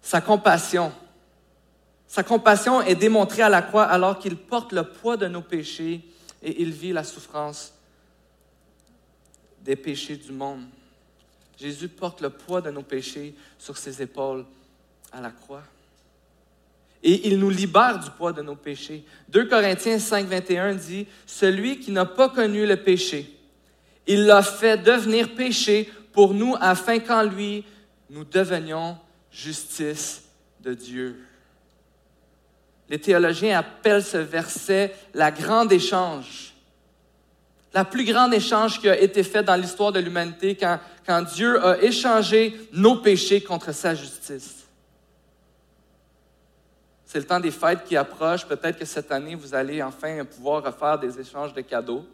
Sa 0.03 0.21
compassion. 0.21 0.93
Sa 2.07 2.25
compassion 2.25 2.81
est 2.81 2.95
démontrée 2.95 3.43
à 3.43 3.51
la 3.51 3.61
croix 3.61 3.85
alors 3.85 4.19
qu'il 4.19 4.37
porte 4.37 4.73
le 4.73 4.83
poids 4.83 5.19
de 5.19 5.29
nos 5.29 5.43
péchés 5.43 6.03
et 6.43 6.63
il 6.63 6.73
vit 6.73 6.93
la 6.93 7.05
souffrance 7.05 7.75
des 9.61 9.77
péchés 9.77 10.17
du 10.17 10.33
monde. 10.33 10.65
Jésus 11.61 11.89
porte 11.89 12.21
le 12.21 12.31
poids 12.31 12.61
de 12.61 12.71
nos 12.71 12.83
péchés 12.83 13.35
sur 13.59 13.77
ses 13.77 14.01
épaules 14.01 14.45
à 15.13 15.21
la 15.21 15.31
croix. 15.31 15.65
Et 17.03 17.29
il 17.29 17.39
nous 17.39 17.51
libère 17.51 17.99
du 17.99 18.11
poids 18.11 18.33
de 18.33 18.43
nos 18.43 18.57
péchés. 18.57 19.05
2 19.29 19.49
Corinthiens 19.49 19.99
5, 19.99 20.27
21 20.27 20.75
dit, 20.75 21.07
Celui 21.27 21.79
qui 21.79 21.93
n'a 21.93 22.05
pas 22.05 22.29
connu 22.29 22.67
le 22.67 22.77
péché, 22.77 23.35
il 24.07 24.25
l'a 24.27 24.43
fait 24.43 24.79
devenir 24.79 25.35
péché 25.35 25.91
pour 26.13 26.35
nous 26.35 26.57
afin 26.61 26.99
qu'en 26.99 27.23
lui, 27.23 27.65
nous 28.11 28.25
devenions 28.25 28.97
justice 29.31 30.25
de 30.61 30.75
Dieu. 30.75 31.25
Les 32.89 32.99
théologiens 32.99 33.59
appellent 33.59 34.03
ce 34.03 34.17
verset 34.17 34.95
la 35.15 35.31
grande 35.31 35.73
échange. 35.73 36.48
La 37.75 37.85
plus 37.85 38.05
grande 38.05 38.33
échange 38.33 38.81
qui 38.81 38.89
a 38.89 38.99
été 38.99 39.23
fait 39.23 39.43
dans 39.43 39.55
l'histoire 39.55 39.93
de 39.93 40.01
l'humanité 40.01 40.57
quand, 40.57 41.23
Dieu 41.23 41.65
a 41.65 41.83
échangé 41.83 42.59
nos 42.73 42.97
péchés 42.97 43.41
contre 43.41 43.73
sa 43.73 43.95
justice. 43.95 44.67
C'est 47.05 47.19
le 47.19 47.25
temps 47.25 47.41
des 47.41 47.51
fêtes 47.51 47.85
qui 47.85 47.97
approche. 47.97 48.47
Peut-être 48.47 48.79
que 48.79 48.85
cette 48.85 49.11
année, 49.11 49.35
vous 49.35 49.55
allez 49.55 49.83
enfin 49.83 50.25
pouvoir 50.25 50.63
refaire 50.63 50.99
des 50.99 51.19
échanges 51.19 51.55
de 51.55 51.63
cadeaux. 51.63 52.05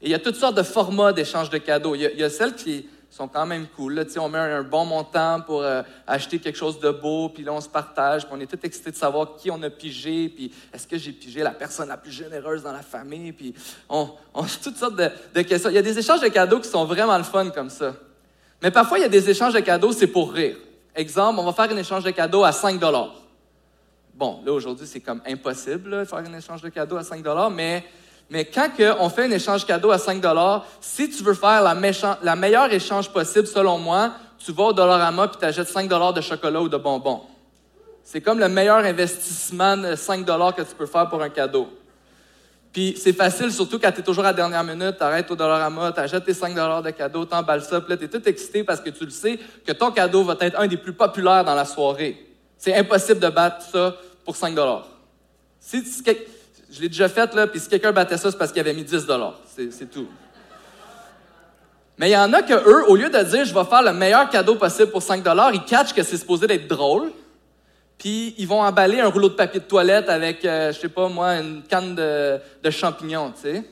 Et 0.00 0.06
il 0.06 0.10
y 0.10 0.14
a 0.14 0.18
toutes 0.18 0.36
sortes 0.36 0.56
de 0.56 0.62
formats 0.62 1.12
d'échange 1.12 1.50
de 1.50 1.58
cadeaux. 1.58 1.94
Il 1.94 2.00
y, 2.00 2.22
a, 2.22 2.30
celles 2.30 2.54
qui 2.54 2.88
sont 3.10 3.28
quand 3.28 3.44
même 3.44 3.66
cool. 3.76 3.94
Là, 3.94 4.04
on 4.18 4.28
met 4.28 4.38
un, 4.38 4.62
bon 4.62 4.84
montant 4.84 5.40
pour 5.40 5.62
euh, 5.62 5.82
acheter 6.06 6.38
quelque 6.38 6.56
chose 6.56 6.78
de 6.78 6.90
beau, 6.90 7.28
puis 7.28 7.42
là, 7.42 7.52
on 7.52 7.60
se 7.60 7.68
partage, 7.68 8.24
puis 8.24 8.32
on 8.34 8.40
est 8.40 8.46
tout 8.46 8.58
excité 8.62 8.92
de 8.92 8.96
savoir 8.96 9.36
qui 9.36 9.50
on 9.50 9.60
a 9.62 9.70
pigé, 9.70 10.28
puis 10.28 10.52
est-ce 10.72 10.86
que 10.86 10.96
j'ai 10.96 11.12
pigé 11.12 11.42
la 11.42 11.50
personne 11.50 11.88
la 11.88 11.96
plus 11.96 12.12
généreuse 12.12 12.62
dans 12.62 12.72
la 12.72 12.82
famille, 12.82 13.32
puis 13.32 13.52
on, 13.88 14.10
on 14.32 14.42
toutes 14.62 14.76
sortes 14.76 14.96
de, 14.96 15.10
de, 15.34 15.42
questions. 15.42 15.70
Il 15.70 15.74
y 15.74 15.78
a 15.78 15.82
des 15.82 15.98
échanges 15.98 16.20
de 16.20 16.28
cadeaux 16.28 16.60
qui 16.60 16.68
sont 16.68 16.84
vraiment 16.84 17.18
le 17.18 17.24
fun 17.24 17.50
comme 17.50 17.70
ça. 17.70 17.94
Mais 18.62 18.70
parfois, 18.70 18.98
il 18.98 19.02
y 19.02 19.06
a 19.06 19.08
des 19.08 19.28
échanges 19.28 19.54
de 19.54 19.60
cadeaux, 19.60 19.92
c'est 19.92 20.06
pour 20.06 20.32
rire. 20.32 20.56
Exemple, 20.94 21.40
on 21.40 21.44
va 21.44 21.52
faire 21.52 21.74
un 21.74 21.78
échange 21.78 22.04
de 22.04 22.10
cadeaux 22.10 22.44
à 22.44 22.52
5 22.52 22.80
Bon, 24.14 24.40
là, 24.44 24.52
aujourd'hui, 24.52 24.86
c'est 24.86 25.00
comme 25.00 25.22
impossible 25.26 26.00
de 26.00 26.04
faire 26.04 26.18
un 26.18 26.38
échange 26.38 26.60
de 26.60 26.68
cadeaux 26.68 26.96
à 26.96 27.02
5 27.02 27.24
mais 27.52 27.84
mais 28.30 28.44
quand 28.44 28.70
on 29.00 29.08
fait 29.08 29.24
un 29.24 29.30
échange 29.32 29.66
cadeau 29.66 29.90
à 29.90 29.98
5 29.98 30.24
si 30.80 31.10
tu 31.10 31.24
veux 31.24 31.34
faire 31.34 31.62
la, 31.62 32.36
meilleure 32.36 32.72
échange 32.72 33.10
possible, 33.10 33.48
selon 33.48 33.78
moi, 33.78 34.12
tu 34.38 34.52
vas 34.52 34.64
au 34.64 34.72
Dollarama 34.72 35.24
et 35.24 35.38
tu 35.38 35.44
achètes 35.44 35.68
5 35.68 36.14
de 36.14 36.20
chocolat 36.20 36.62
ou 36.62 36.68
de 36.68 36.76
bonbons. 36.76 37.22
C'est 38.04 38.20
comme 38.20 38.38
le 38.38 38.48
meilleur 38.48 38.78
investissement 38.78 39.76
de 39.76 39.96
5 39.96 40.24
que 40.24 40.62
tu 40.62 40.74
peux 40.78 40.86
faire 40.86 41.08
pour 41.08 41.20
un 41.20 41.28
cadeau. 41.28 41.68
Puis 42.72 42.96
c'est 42.96 43.12
facile, 43.12 43.52
surtout 43.52 43.80
quand 43.80 43.90
tu 43.90 43.98
es 43.98 44.04
toujours 44.04 44.24
à 44.24 44.28
la 44.28 44.32
dernière 44.32 44.62
minute, 44.62 44.96
tu 44.96 45.02
arrêtes 45.02 45.28
au 45.28 45.34
Dollarama, 45.34 45.90
tu 45.90 45.98
achètes 45.98 46.24
tes 46.24 46.34
5 46.34 46.54
de 46.84 46.90
cadeau, 46.90 47.26
tu 47.26 47.34
emballes 47.34 47.64
ça, 47.64 47.80
puis 47.80 47.90
là, 47.90 47.96
tu 47.96 48.04
es 48.04 48.08
tout 48.08 48.28
excité 48.28 48.62
parce 48.62 48.80
que 48.80 48.90
tu 48.90 49.04
le 49.04 49.10
sais 49.10 49.40
que 49.66 49.72
ton 49.72 49.90
cadeau 49.90 50.22
va 50.22 50.36
être 50.38 50.58
un 50.60 50.68
des 50.68 50.76
plus 50.76 50.92
populaires 50.92 51.44
dans 51.44 51.56
la 51.56 51.64
soirée. 51.64 52.28
C'est 52.56 52.76
impossible 52.76 53.18
de 53.18 53.28
battre 53.28 53.66
ça 53.72 53.96
pour 54.24 54.36
5 54.36 54.56
si, 55.58 56.02
Je 56.70 56.80
l'ai 56.80 56.88
déjà 56.88 57.08
fait, 57.08 57.34
là, 57.34 57.46
puis 57.46 57.58
si 57.58 57.68
quelqu'un 57.68 57.92
battait 57.92 58.16
ça, 58.16 58.30
c'est 58.30 58.38
parce 58.38 58.52
qu'il 58.52 58.60
avait 58.60 58.74
mis 58.74 58.84
10 58.84 59.06
C'est 59.70 59.90
tout. 59.90 60.08
Mais 62.00 62.08
il 62.08 62.12
y 62.12 62.16
en 62.16 62.32
a 62.32 62.40
que 62.40 62.54
eux, 62.54 62.88
au 62.88 62.96
lieu 62.96 63.10
de 63.10 63.22
dire 63.24 63.44
je 63.44 63.52
vais 63.52 63.64
faire 63.64 63.82
le 63.82 63.92
meilleur 63.92 64.30
cadeau 64.30 64.54
possible 64.54 64.90
pour 64.90 65.02
5 65.02 65.22
ils 65.52 65.64
catchent 65.64 65.92
que 65.92 66.02
c'est 66.02 66.16
supposé 66.16 66.46
d'être 66.46 66.66
drôle. 66.66 67.12
Puis 67.98 68.34
ils 68.38 68.48
vont 68.48 68.62
emballer 68.62 69.00
un 69.00 69.08
rouleau 69.08 69.28
de 69.28 69.34
papier 69.34 69.60
de 69.60 69.66
toilette 69.66 70.08
avec, 70.08 70.42
euh, 70.46 70.72
je 70.72 70.80
sais 70.80 70.88
pas 70.88 71.08
moi, 71.08 71.34
une 71.34 71.62
canne 71.62 71.94
de, 71.94 72.70
champignons, 72.70 73.32
tu 73.32 73.42
sais. 73.42 73.64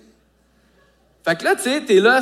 Fait 1.24 1.36
que 1.36 1.44
là, 1.44 1.56
tu 1.56 1.62
sais, 1.62 1.80
t'es 1.80 2.00
là, 2.00 2.20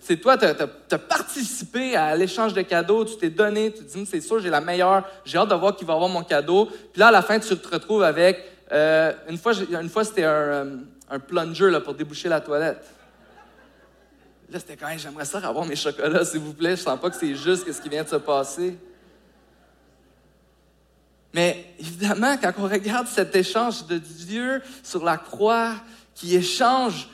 c'est 0.00 0.16
toi, 0.16 0.36
t'as 0.36 0.54
as, 0.90 0.98
participé 0.98 1.94
à 1.94 2.16
l'échange 2.16 2.52
de 2.52 2.62
cadeaux, 2.62 3.04
tu 3.04 3.16
t'es 3.16 3.30
donné, 3.30 3.72
tu 3.72 3.84
te 3.84 3.96
dis, 3.96 4.06
c'est 4.06 4.20
sûr, 4.20 4.40
j'ai 4.40 4.50
la 4.50 4.60
meilleure, 4.60 5.04
j'ai 5.24 5.38
hâte 5.38 5.48
de 5.48 5.54
voir 5.54 5.76
qui 5.76 5.84
va 5.84 5.94
avoir 5.94 6.08
mon 6.08 6.24
cadeau. 6.24 6.66
Puis 6.92 6.98
là, 6.98 7.08
à 7.08 7.12
la 7.12 7.22
fin, 7.22 7.38
tu 7.38 7.56
te 7.56 7.68
retrouves 7.72 8.02
avec, 8.02 8.44
euh, 8.72 9.12
une 9.28 9.38
fois, 9.38 9.52
une 9.54 9.88
fois 9.88 10.04
c'était 10.04 10.24
un, 10.24 10.30
euh, 10.30 10.76
un 11.08 11.18
plunger 11.18 11.70
là, 11.70 11.80
pour 11.80 11.94
déboucher 11.94 12.28
la 12.28 12.40
toilette. 12.40 12.84
Là, 14.48 14.60
c'était 14.60 14.76
quand 14.76 14.86
même, 14.86 14.98
j'aimerais 14.98 15.24
ça 15.24 15.38
avoir 15.38 15.64
mes 15.64 15.74
chocolats, 15.74 16.24
s'il 16.24 16.40
vous 16.40 16.54
plaît. 16.54 16.76
Je 16.76 16.82
sens 16.82 17.00
pas 17.00 17.10
que 17.10 17.16
c'est 17.16 17.34
juste 17.34 17.70
ce 17.70 17.80
qui 17.80 17.88
vient 17.88 18.04
de 18.04 18.08
se 18.08 18.16
passer. 18.16 18.78
Mais 21.34 21.74
évidemment, 21.78 22.36
quand 22.36 22.52
on 22.58 22.68
regarde 22.68 23.08
cet 23.08 23.34
échange 23.34 23.86
de 23.86 23.98
Dieu 23.98 24.62
sur 24.82 25.04
la 25.04 25.16
croix, 25.16 25.74
qui 26.14 26.34
échange 26.34 27.08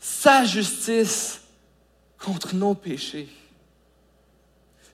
sa 0.00 0.44
justice 0.44 1.42
contre 2.18 2.54
nos 2.54 2.74
péchés. 2.74 3.28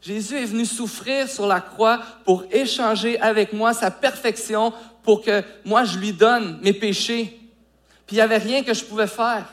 Jésus 0.02 0.36
est 0.36 0.44
venu 0.44 0.66
souffrir 0.66 1.30
sur 1.30 1.46
la 1.46 1.60
croix 1.60 2.02
pour 2.24 2.44
échanger 2.50 3.18
avec 3.20 3.52
moi 3.52 3.72
sa 3.72 3.90
perfection, 3.90 4.74
pour 5.04 5.22
que 5.22 5.42
moi 5.64 5.84
je 5.84 5.98
lui 5.98 6.12
donne 6.12 6.58
mes 6.62 6.72
péchés. 6.72 7.38
Puis 8.06 8.16
il 8.16 8.18
n'y 8.18 8.22
avait 8.22 8.38
rien 8.38 8.64
que 8.64 8.74
je 8.74 8.84
pouvais 8.84 9.06
faire. 9.06 9.46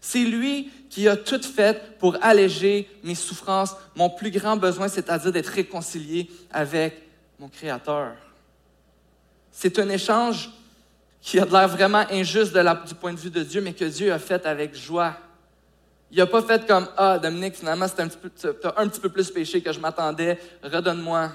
C'est 0.00 0.24
lui 0.24 0.70
qui 0.88 1.08
a 1.08 1.16
tout 1.16 1.42
fait 1.42 1.98
pour 1.98 2.16
alléger 2.22 2.88
mes 3.02 3.14
souffrances, 3.14 3.74
mon 3.96 4.08
plus 4.08 4.30
grand 4.30 4.56
besoin, 4.56 4.88
c'est-à-dire 4.88 5.32
d'être 5.32 5.48
réconcilié 5.48 6.30
avec 6.52 7.02
mon 7.38 7.48
Créateur. 7.48 8.12
C'est 9.50 9.78
un 9.78 9.88
échange 9.88 10.50
qui 11.20 11.38
a 11.38 11.44
l'air 11.46 11.68
vraiment 11.68 12.04
injuste 12.10 12.54
du 12.54 12.94
point 12.94 13.12
de 13.12 13.18
vue 13.18 13.30
de 13.30 13.42
Dieu, 13.42 13.60
mais 13.60 13.72
que 13.72 13.84
Dieu 13.86 14.12
a 14.12 14.18
fait 14.18 14.44
avec 14.46 14.74
joie. 14.74 15.16
Il 16.10 16.18
n'a 16.18 16.26
pas 16.26 16.42
fait 16.42 16.66
comme 16.66 16.86
Ah, 16.96 17.18
Dominique, 17.18 17.56
finalement, 17.56 17.86
tu 17.88 18.00
as 18.00 18.74
un 18.76 18.88
petit 18.88 19.00
peu 19.00 19.08
plus 19.08 19.30
péché 19.30 19.62
que 19.62 19.72
je 19.72 19.80
m'attendais, 19.80 20.38
redonne-moi, 20.62 21.32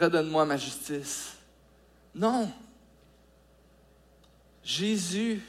redonne-moi 0.00 0.44
ma 0.44 0.56
justice. 0.56 1.32
Non. 2.14 2.48
Jésus 4.64 5.40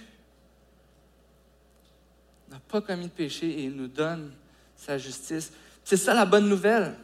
n'a 2.52 2.60
pas 2.68 2.82
commis 2.82 3.06
de 3.06 3.12
péché 3.12 3.48
et 3.48 3.64
il 3.64 3.76
nous 3.76 3.88
donne 3.88 4.34
sa 4.76 4.98
justice. 4.98 5.52
C'est 5.84 5.98
ça 5.98 6.14
la 6.14 6.26
bonne 6.26 6.50
nouvelle. 6.50 6.96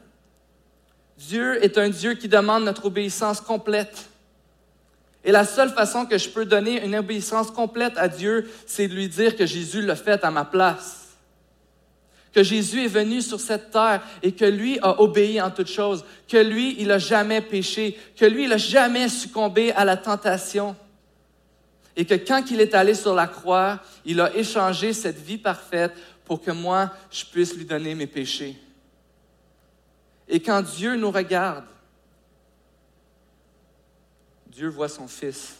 Dieu 1.17 1.63
est 1.63 1.77
un 1.77 1.89
Dieu 1.89 2.15
qui 2.15 2.27
demande 2.27 2.65
notre 2.65 2.85
obéissance 2.85 3.39
complète. 3.39 4.09
Et 5.23 5.31
la 5.31 5.45
seule 5.45 5.69
façon 5.69 6.05
que 6.05 6.17
je 6.17 6.29
peux 6.29 6.45
donner 6.45 6.83
une 6.83 6.95
obéissance 6.95 7.51
complète 7.51 7.93
à 7.97 8.07
Dieu, 8.07 8.49
c'est 8.65 8.87
de 8.87 8.95
lui 8.95 9.07
dire 9.07 9.35
que 9.35 9.45
Jésus 9.45 9.81
l'a 9.81 9.95
fait 9.95 10.23
à 10.23 10.31
ma 10.31 10.45
place. 10.45 11.15
Que 12.33 12.43
Jésus 12.43 12.85
est 12.85 12.87
venu 12.87 13.21
sur 13.21 13.39
cette 13.39 13.71
terre 13.71 14.01
et 14.23 14.31
que 14.31 14.45
lui 14.45 14.79
a 14.81 14.99
obéi 14.99 15.39
en 15.41 15.51
toutes 15.51 15.67
choses. 15.67 16.03
Que 16.27 16.37
lui, 16.37 16.75
il 16.79 16.87
n'a 16.87 16.97
jamais 16.97 17.41
péché. 17.41 17.99
Que 18.17 18.25
lui, 18.25 18.43
il 18.43 18.49
n'a 18.49 18.57
jamais 18.57 19.09
succombé 19.09 19.71
à 19.73 19.85
la 19.85 19.97
tentation 19.97 20.75
et 21.95 22.05
que 22.05 22.15
quand 22.15 22.49
il 22.51 22.61
est 22.61 22.73
allé 22.73 22.93
sur 22.93 23.13
la 23.13 23.27
croix, 23.27 23.79
il 24.05 24.21
a 24.21 24.35
échangé 24.35 24.93
cette 24.93 25.17
vie 25.17 25.37
parfaite 25.37 25.93
pour 26.25 26.41
que 26.41 26.51
moi, 26.51 26.91
je 27.11 27.25
puisse 27.25 27.55
lui 27.55 27.65
donner 27.65 27.95
mes 27.95 28.07
péchés. 28.07 28.57
Et 30.27 30.41
quand 30.41 30.61
Dieu 30.61 30.95
nous 30.95 31.11
regarde, 31.11 31.65
Dieu 34.47 34.69
voit 34.69 34.87
son 34.87 35.07
Fils 35.07 35.55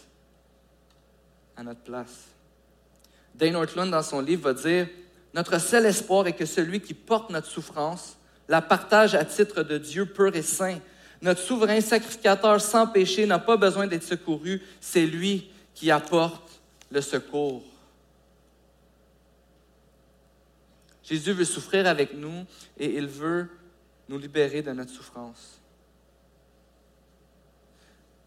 à 1.56 1.62
notre 1.62 1.80
place. 1.80 2.28
Dane 3.34 3.56
Ortlund, 3.56 3.90
dans 3.90 4.02
son 4.02 4.20
livre, 4.20 4.42
va 4.42 4.54
dire 4.54 4.88
Notre 5.34 5.60
seul 5.60 5.86
espoir 5.86 6.26
est 6.26 6.32
que 6.32 6.46
celui 6.46 6.80
qui 6.80 6.94
porte 6.94 7.30
notre 7.30 7.48
souffrance 7.48 8.16
la 8.48 8.60
partage 8.60 9.14
à 9.14 9.24
titre 9.24 9.62
de 9.62 9.78
Dieu 9.78 10.06
pur 10.06 10.34
et 10.34 10.42
saint. 10.42 10.78
Notre 11.22 11.40
souverain 11.40 11.80
sacrificateur 11.80 12.60
sans 12.60 12.86
péché 12.86 13.26
n'a 13.26 13.38
pas 13.38 13.56
besoin 13.56 13.86
d'être 13.86 14.02
secouru, 14.02 14.60
c'est 14.80 15.06
lui 15.06 15.50
qui 15.74 15.90
apporte 15.90 16.60
le 16.90 17.00
secours. 17.00 17.62
Jésus 21.02 21.32
veut 21.32 21.44
souffrir 21.44 21.86
avec 21.86 22.14
nous 22.14 22.44
et 22.78 22.96
il 22.96 23.06
veut 23.06 23.48
nous 24.08 24.18
libérer 24.18 24.62
de 24.62 24.72
notre 24.72 24.92
souffrance. 24.92 25.60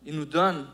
Il 0.05 0.15
nous 0.15 0.25
donne 0.25 0.67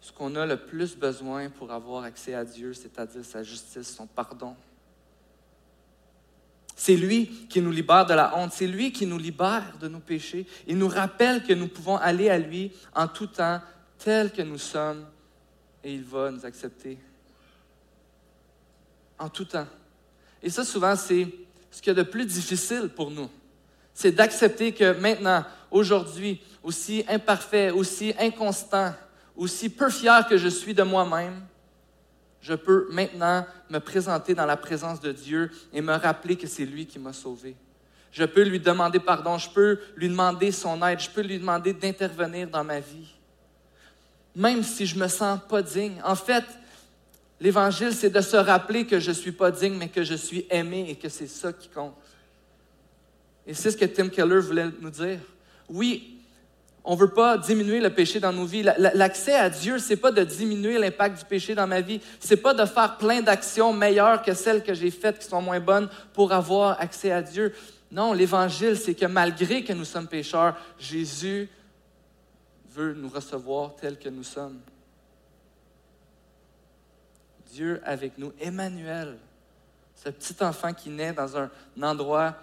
ce 0.00 0.12
qu'on 0.12 0.34
a 0.36 0.44
le 0.44 0.58
plus 0.58 0.96
besoin 0.96 1.48
pour 1.48 1.72
avoir 1.72 2.04
accès 2.04 2.34
à 2.34 2.44
Dieu, 2.44 2.74
c'est-à-dire 2.74 3.24
sa 3.24 3.42
justice, 3.42 3.94
son 3.94 4.06
pardon. 4.06 4.54
C'est 6.76 6.96
lui 6.96 7.46
qui 7.48 7.62
nous 7.62 7.70
libère 7.70 8.04
de 8.04 8.14
la 8.14 8.36
honte, 8.36 8.52
c'est 8.52 8.66
lui 8.66 8.92
qui 8.92 9.06
nous 9.06 9.16
libère 9.16 9.78
de 9.80 9.88
nos 9.88 10.00
péchés. 10.00 10.46
Il 10.66 10.76
nous 10.76 10.88
rappelle 10.88 11.42
que 11.44 11.52
nous 11.52 11.68
pouvons 11.68 11.96
aller 11.96 12.28
à 12.28 12.38
lui 12.38 12.72
en 12.94 13.08
tout 13.08 13.28
temps, 13.28 13.62
tel 13.98 14.32
que 14.32 14.42
nous 14.42 14.58
sommes, 14.58 15.06
et 15.84 15.94
il 15.94 16.02
va 16.02 16.30
nous 16.30 16.44
accepter. 16.44 16.98
En 19.18 19.28
tout 19.28 19.44
temps. 19.44 19.66
Et 20.42 20.50
ça, 20.50 20.64
souvent, 20.64 20.96
c'est 20.96 21.28
ce 21.70 21.80
qu'il 21.80 21.92
y 21.92 21.98
a 21.98 22.02
de 22.02 22.08
plus 22.08 22.24
difficile 22.24 22.88
pour 22.88 23.10
nous. 23.10 23.30
C'est 23.92 24.12
d'accepter 24.12 24.72
que 24.72 24.98
maintenant, 24.98 25.44
aujourd'hui, 25.70 26.40
aussi 26.62 27.04
imparfait, 27.08 27.70
aussi 27.70 28.14
inconstant, 28.18 28.92
aussi 29.36 29.68
peu 29.68 29.90
fier 29.90 30.26
que 30.26 30.36
je 30.36 30.48
suis 30.48 30.74
de 30.74 30.82
moi-même, 30.82 31.42
je 32.40 32.54
peux 32.54 32.88
maintenant 32.90 33.46
me 33.70 33.78
présenter 33.78 34.34
dans 34.34 34.46
la 34.46 34.56
présence 34.56 35.00
de 35.00 35.12
Dieu 35.12 35.50
et 35.72 35.80
me 35.80 35.94
rappeler 35.94 36.36
que 36.36 36.46
c'est 36.46 36.66
lui 36.66 36.86
qui 36.86 36.98
m'a 36.98 37.12
sauvé. 37.12 37.56
Je 38.10 38.24
peux 38.24 38.42
lui 38.42 38.60
demander 38.60 39.00
pardon, 39.00 39.38
je 39.38 39.48
peux 39.48 39.78
lui 39.96 40.08
demander 40.08 40.52
son 40.52 40.84
aide, 40.86 41.00
je 41.00 41.10
peux 41.10 41.22
lui 41.22 41.38
demander 41.38 41.72
d'intervenir 41.72 42.48
dans 42.48 42.64
ma 42.64 42.80
vie 42.80 43.13
même 44.34 44.62
si 44.62 44.86
je 44.86 44.98
me 44.98 45.08
sens 45.08 45.38
pas 45.48 45.62
digne. 45.62 46.00
En 46.04 46.16
fait, 46.16 46.44
l'évangile, 47.40 47.92
c'est 47.92 48.10
de 48.10 48.20
se 48.20 48.36
rappeler 48.36 48.86
que 48.86 48.98
je 48.98 49.12
suis 49.12 49.32
pas 49.32 49.50
digne, 49.50 49.74
mais 49.74 49.88
que 49.88 50.02
je 50.02 50.14
suis 50.14 50.46
aimé 50.50 50.86
et 50.88 50.96
que 50.96 51.08
c'est 51.08 51.28
ça 51.28 51.52
qui 51.52 51.68
compte. 51.68 51.94
Et 53.46 53.54
c'est 53.54 53.70
ce 53.70 53.76
que 53.76 53.84
Tim 53.84 54.08
Keller 54.08 54.40
voulait 54.40 54.68
nous 54.80 54.90
dire. 54.90 55.20
Oui, 55.68 56.14
on 56.82 56.94
ne 56.94 57.00
veut 57.00 57.10
pas 57.10 57.38
diminuer 57.38 57.80
le 57.80 57.90
péché 57.90 58.20
dans 58.20 58.32
nos 58.32 58.44
vies. 58.44 58.62
L'accès 58.78 59.34
à 59.34 59.48
Dieu, 59.48 59.78
c'est 59.78 59.96
pas 59.96 60.12
de 60.12 60.22
diminuer 60.22 60.78
l'impact 60.78 61.18
du 61.18 61.24
péché 61.24 61.54
dans 61.54 61.66
ma 61.66 61.80
vie. 61.80 62.00
C'est 62.20 62.36
pas 62.36 62.52
de 62.52 62.64
faire 62.66 62.98
plein 62.98 63.22
d'actions 63.22 63.72
meilleures 63.72 64.22
que 64.22 64.34
celles 64.34 64.62
que 64.62 64.74
j'ai 64.74 64.90
faites 64.90 65.18
qui 65.18 65.26
sont 65.26 65.40
moins 65.40 65.60
bonnes 65.60 65.88
pour 66.12 66.32
avoir 66.32 66.78
accès 66.80 67.10
à 67.10 67.22
Dieu. 67.22 67.54
Non, 67.90 68.12
l'évangile, 68.12 68.76
c'est 68.76 68.94
que 68.94 69.06
malgré 69.06 69.64
que 69.64 69.72
nous 69.72 69.86
sommes 69.86 70.08
pécheurs, 70.08 70.56
Jésus 70.78 71.48
veut 72.74 72.92
nous 72.92 73.08
recevoir 73.08 73.76
tels 73.76 73.98
que 73.98 74.08
nous 74.08 74.24
sommes. 74.24 74.60
Dieu 77.52 77.80
avec 77.84 78.18
nous, 78.18 78.32
Emmanuel, 78.40 79.16
ce 79.94 80.08
petit 80.10 80.42
enfant 80.42 80.72
qui 80.72 80.90
naît 80.90 81.12
dans 81.12 81.36
un, 81.38 81.50
endroit 81.80 82.34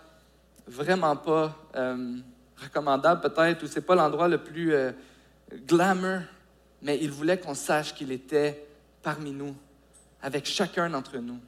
vraiment 0.65 1.17
pas 1.17 1.54
euh, 1.76 2.17
recommandable 2.56 3.20
peut-être, 3.20 3.63
ou 3.63 3.67
c'est 3.67 3.82
pas 3.82 3.96
l'endroit 3.96 4.30
le 4.30 4.38
plus 4.38 4.74
euh, 4.74 4.91
glamour, 5.67 6.22
mais 6.82 6.98
il 7.02 7.12
voulait 7.12 7.38
qu'on 7.38 7.54
sache 7.54 7.94
qu'il 7.94 8.13
était 8.13 8.65
parmi 9.04 9.32
nous, 9.32 9.54
avec 10.22 10.46
chacun 10.46 10.89
d'entre 10.89 11.17
nous. 11.17 11.39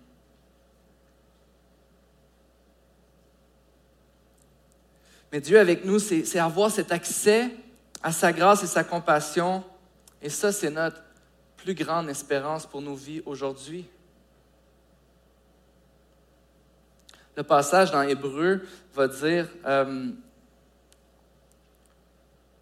Mais 5.32 5.40
Dieu 5.40 5.58
avec 5.58 5.86
nous, 5.86 6.00
c'est 6.00 6.38
avoir 6.38 6.70
cet 6.70 6.92
accès 6.92 7.50
à 8.04 8.12
sa 8.12 8.34
grâce 8.34 8.64
et 8.64 8.68
sa 8.68 8.84
compassion. 8.84 9.64
Et 10.22 10.30
ça, 10.30 10.52
c'est 10.52 10.70
notre 10.70 11.02
plus 11.58 11.74
grande 11.74 12.10
espérance 12.10 12.66
pour 12.66 12.82
nos 12.82 12.96
vies 12.96 13.22
aujourd'hui. 13.26 13.88
Le 17.36 17.44
passage 17.44 17.90
dans 17.92 18.02
Hébreu 18.04 18.62
va 18.94 19.08
dire 19.08 19.48
euh, 19.66 20.12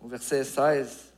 au 0.02 0.08
verset 0.08 0.44
16, 0.44 1.12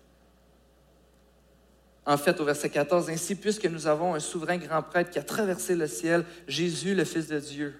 en 2.05 2.17
fait, 2.17 2.39
au 2.39 2.45
verset 2.45 2.69
14, 2.69 3.09
Ainsi, 3.09 3.35
puisque 3.35 3.65
nous 3.65 3.87
avons 3.87 4.15
un 4.15 4.19
souverain 4.19 4.57
grand 4.57 4.81
prêtre 4.81 5.11
qui 5.11 5.19
a 5.19 5.23
traversé 5.23 5.75
le 5.75 5.87
ciel, 5.87 6.25
Jésus, 6.47 6.95
le 6.95 7.05
Fils 7.05 7.27
de 7.27 7.39
Dieu, 7.39 7.79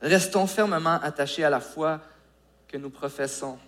restons 0.00 0.46
fermement 0.46 0.98
attachés 1.02 1.44
à 1.44 1.50
la 1.50 1.60
foi 1.60 2.00
que 2.68 2.76
nous 2.76 2.90
professons. 2.90 3.58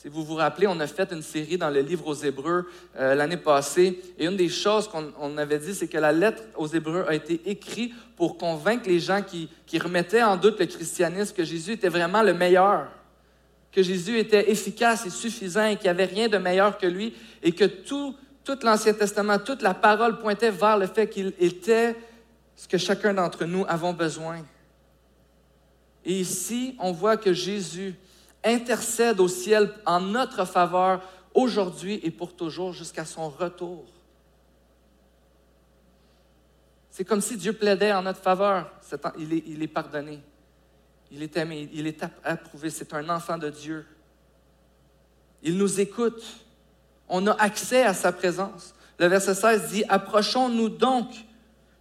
Si 0.00 0.06
vous 0.06 0.22
vous 0.22 0.36
rappelez, 0.36 0.68
on 0.68 0.78
a 0.78 0.86
fait 0.86 1.12
une 1.12 1.22
série 1.22 1.58
dans 1.58 1.70
le 1.70 1.80
livre 1.80 2.06
aux 2.06 2.14
Hébreux 2.14 2.70
euh, 2.96 3.16
l'année 3.16 3.36
passée, 3.36 4.00
et 4.16 4.26
une 4.26 4.36
des 4.36 4.48
choses 4.48 4.86
qu'on 4.86 5.36
avait 5.36 5.58
dit, 5.58 5.74
c'est 5.74 5.88
que 5.88 5.98
la 5.98 6.12
lettre 6.12 6.40
aux 6.54 6.68
Hébreux 6.68 7.04
a 7.08 7.16
été 7.16 7.40
écrite 7.50 7.92
pour 8.14 8.38
convaincre 8.38 8.84
les 8.86 9.00
gens 9.00 9.22
qui, 9.22 9.48
remettaient 9.76 10.22
en 10.22 10.36
doute 10.36 10.60
le 10.60 10.66
christianisme 10.66 11.34
que 11.34 11.42
Jésus 11.42 11.72
était 11.72 11.88
vraiment 11.88 12.22
le 12.22 12.32
meilleur 12.32 12.86
que 13.72 13.82
Jésus 13.82 14.18
était 14.18 14.50
efficace 14.50 15.04
et 15.04 15.10
suffisant 15.10 15.66
et 15.66 15.74
qu'il 15.74 15.84
n'y 15.84 15.90
avait 15.90 16.04
rien 16.04 16.28
de 16.28 16.38
meilleur 16.38 16.78
que 16.78 16.86
lui 16.86 17.12
et 17.42 17.50
que 17.50 17.64
tout, 17.64 18.14
tout 18.44 18.56
l'Ancien 18.62 18.94
Testament, 18.94 19.40
toute 19.40 19.62
la 19.62 19.74
parole 19.74 20.20
pointait 20.20 20.52
vers 20.52 20.78
le 20.78 20.86
fait 20.86 21.08
qu'il 21.08 21.34
était 21.40 21.96
ce 22.54 22.68
que 22.68 22.78
chacun 22.78 23.14
d'entre 23.14 23.44
nous 23.44 23.64
avons 23.68 23.92
besoin. 23.92 24.38
Et 26.04 26.20
ici, 26.20 26.76
on 26.78 26.92
voit 26.92 27.16
que 27.16 27.32
Jésus 27.32 27.94
intercède 28.44 29.20
au 29.20 29.28
ciel 29.28 29.72
en 29.84 30.00
notre 30.00 30.44
faveur 30.44 31.02
aujourd'hui 31.34 32.00
et 32.02 32.10
pour 32.10 32.34
toujours 32.34 32.72
jusqu'à 32.72 33.04
son 33.04 33.28
retour. 33.28 33.84
C'est 36.90 37.04
comme 37.04 37.20
si 37.20 37.36
Dieu 37.36 37.52
plaidait 37.52 37.92
en 37.92 38.02
notre 38.02 38.20
faveur. 38.20 38.72
Il 39.18 39.32
est, 39.32 39.44
il 39.46 39.62
est 39.62 39.68
pardonné. 39.68 40.20
Il 41.10 41.22
est 41.22 41.36
aimé, 41.36 41.70
il 41.72 41.86
est 41.86 42.02
approuvé, 42.24 42.70
c'est 42.70 42.92
un 42.92 43.08
enfant 43.08 43.38
de 43.38 43.48
Dieu. 43.48 43.86
Il 45.42 45.56
nous 45.56 45.80
écoute. 45.80 46.22
On 47.08 47.26
a 47.26 47.32
accès 47.40 47.84
à 47.84 47.94
sa 47.94 48.12
présence. 48.12 48.74
Le 48.98 49.06
verset 49.06 49.34
16 49.34 49.70
dit, 49.70 49.84
Approchons-nous 49.88 50.68
donc, 50.68 51.06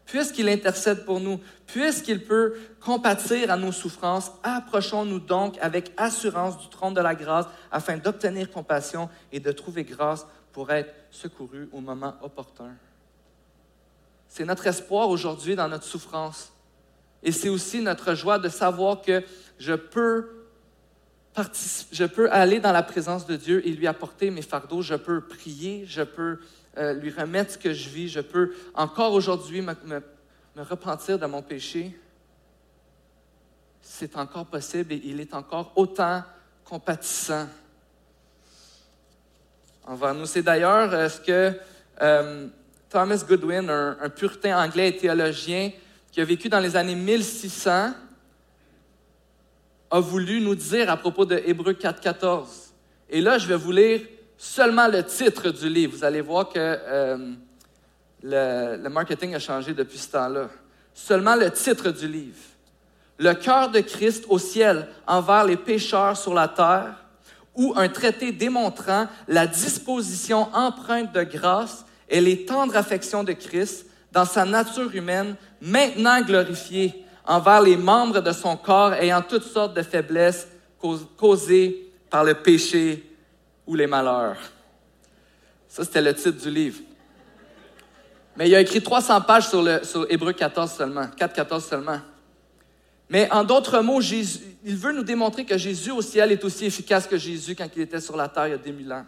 puisqu'il 0.07 0.49
intercède 0.49 1.05
pour 1.05 1.19
nous, 1.19 1.39
puisqu'il 1.67 2.23
peut 2.23 2.55
compatir 2.79 3.51
à 3.51 3.57
nos 3.57 3.73
souffrances, 3.73 4.31
approchons-nous 4.41 5.19
donc 5.19 5.57
avec 5.61 5.91
assurance 5.97 6.57
du 6.57 6.69
trône 6.69 6.93
de 6.93 7.01
la 7.01 7.13
grâce 7.13 7.45
afin 7.71 7.97
d'obtenir 7.97 8.49
compassion 8.49 9.09
et 9.31 9.39
de 9.39 9.51
trouver 9.51 9.83
grâce 9.83 10.25
pour 10.53 10.71
être 10.71 10.91
secouru 11.11 11.69
au 11.73 11.81
moment 11.81 12.15
opportun. 12.23 12.71
C'est 14.29 14.45
notre 14.45 14.65
espoir 14.65 15.09
aujourd'hui 15.09 15.55
dans 15.55 15.67
notre 15.67 15.83
souffrance. 15.83 16.51
Et 17.21 17.31
c'est 17.31 17.49
aussi 17.49 17.81
notre 17.81 18.13
joie 18.13 18.39
de 18.39 18.49
savoir 18.49 19.01
que 19.01 19.23
je 19.59 19.73
peux, 19.73 20.45
je 21.91 22.05
peux 22.05 22.31
aller 22.31 22.59
dans 22.59 22.71
la 22.71 22.83
présence 22.83 23.25
de 23.25 23.35
Dieu 23.35 23.67
et 23.67 23.71
lui 23.71 23.87
apporter 23.87 24.31
mes 24.31 24.41
fardeaux. 24.41 24.81
Je 24.81 24.95
peux 24.95 25.21
prier, 25.21 25.85
je 25.85 26.03
peux 26.03 26.39
euh, 26.77 26.93
lui 26.93 27.09
remettre 27.09 27.53
ce 27.53 27.57
que 27.57 27.73
je 27.73 27.89
vis. 27.89 28.09
Je 28.09 28.19
peux 28.19 28.53
encore 28.75 29.13
aujourd'hui 29.13 29.61
me, 29.61 30.01
repentir 30.57 31.17
de 31.17 31.25
mon 31.25 31.41
péché. 31.41 31.97
C'est 33.81 34.15
encore 34.15 34.45
possible 34.45 34.93
et 34.93 35.01
il 35.03 35.19
est 35.19 35.33
encore 35.33 35.71
autant 35.75 36.23
compatissant 36.63 37.47
envers 39.85 40.13
nous. 40.13 40.25
C'est 40.25 40.43
d'ailleurs 40.43 40.93
euh, 40.93 41.09
ce 41.09 41.21
que 41.21 41.53
euh, 42.01 42.47
Thomas 42.89 43.23
Goodwin, 43.27 43.69
un, 43.69 43.97
un, 43.99 44.09
puritain 44.09 44.61
anglais 44.63 44.89
et 44.89 44.97
théologien, 44.97 45.71
qui 46.11 46.21
a 46.21 46.25
vécu 46.25 46.49
dans 46.49 46.59
les 46.59 46.75
années 46.75 46.95
1600, 46.95 47.93
a 49.89 49.99
voulu 49.99 50.41
nous 50.41 50.55
dire 50.55 50.91
à 50.91 50.97
propos 50.97 51.25
de 51.25 51.41
Hébreu 51.45 51.73
4.14. 51.73 52.71
Et 53.09 53.21
là, 53.21 53.37
je 53.37 53.47
vais 53.47 53.55
vous 53.55 53.71
lire 53.71 54.01
seulement 54.37 54.87
le 54.87 55.03
titre 55.03 55.49
du 55.49 55.69
livre. 55.69 55.97
Vous 55.97 56.03
allez 56.03 56.21
voir 56.21 56.49
que 56.49 56.59
euh, 56.59 57.33
le, 58.23 58.77
le 58.83 58.89
marketing 58.89 59.35
a 59.35 59.39
changé 59.39 59.73
depuis 59.73 59.97
ce 59.97 60.11
temps-là. 60.11 60.49
Seulement 60.93 61.35
le 61.35 61.51
titre 61.51 61.89
du 61.89 62.07
livre. 62.07 62.37
Le 63.17 63.33
cœur 63.33 63.69
de 63.69 63.79
Christ 63.79 64.25
au 64.29 64.37
ciel 64.37 64.87
envers 65.07 65.43
les 65.43 65.57
pécheurs 65.57 66.15
sur 66.15 66.33
la 66.33 66.47
terre, 66.47 67.03
ou 67.55 67.73
un 67.75 67.89
traité 67.89 68.31
démontrant 68.31 69.07
la 69.27 69.47
disposition 69.47 70.47
empreinte 70.53 71.11
de 71.11 71.23
grâce 71.23 71.83
et 72.07 72.21
les 72.21 72.45
tendres 72.45 72.77
affections 72.77 73.23
de 73.23 73.33
Christ 73.33 73.87
dans 74.11 74.25
sa 74.25 74.45
nature 74.45 74.93
humaine, 74.95 75.35
maintenant 75.59 76.21
glorifiée, 76.21 77.03
envers 77.25 77.61
les 77.61 77.75
membres 77.75 78.21
de 78.21 78.31
son 78.31 78.55
corps 78.55 78.93
ayant 78.93 79.23
toutes 79.23 79.43
sortes 79.43 79.75
de 79.75 79.81
faiblesses 79.81 80.47
causées 81.17 81.91
par 82.11 82.23
le 82.23 82.35
péché 82.35 83.06
ou 83.67 83.75
les 83.75 83.87
malheurs. 83.87 84.37
Ça, 85.67 85.83
c'était 85.83 86.01
le 86.01 86.13
titre 86.13 86.41
du 86.41 86.49
livre. 86.49 86.79
Mais 88.35 88.47
il 88.47 88.55
a 88.55 88.61
écrit 88.61 88.81
300 88.81 89.21
pages 89.21 89.49
sur, 89.49 89.61
le, 89.61 89.83
sur 89.83 90.09
Hébreu 90.09 90.33
14 90.33 90.71
seulement, 90.71 91.07
4, 91.07 91.33
14 91.33 91.65
seulement. 91.65 91.99
Mais 93.09 93.29
en 93.31 93.43
d'autres 93.43 93.79
mots, 93.81 94.01
il 94.01 94.75
veut 94.75 94.93
nous 94.93 95.03
démontrer 95.03 95.45
que 95.45 95.57
Jésus 95.57 95.91
au 95.91 96.01
ciel 96.01 96.31
est 96.31 96.43
aussi 96.43 96.65
efficace 96.65 97.07
que 97.07 97.17
Jésus 97.17 97.55
quand 97.55 97.67
il 97.75 97.81
était 97.83 98.01
sur 98.01 98.17
la 98.17 98.27
terre 98.27 98.47
il 98.47 98.51
y 98.51 98.53
a 98.53 98.57
2000 98.57 98.93
ans 98.93 99.05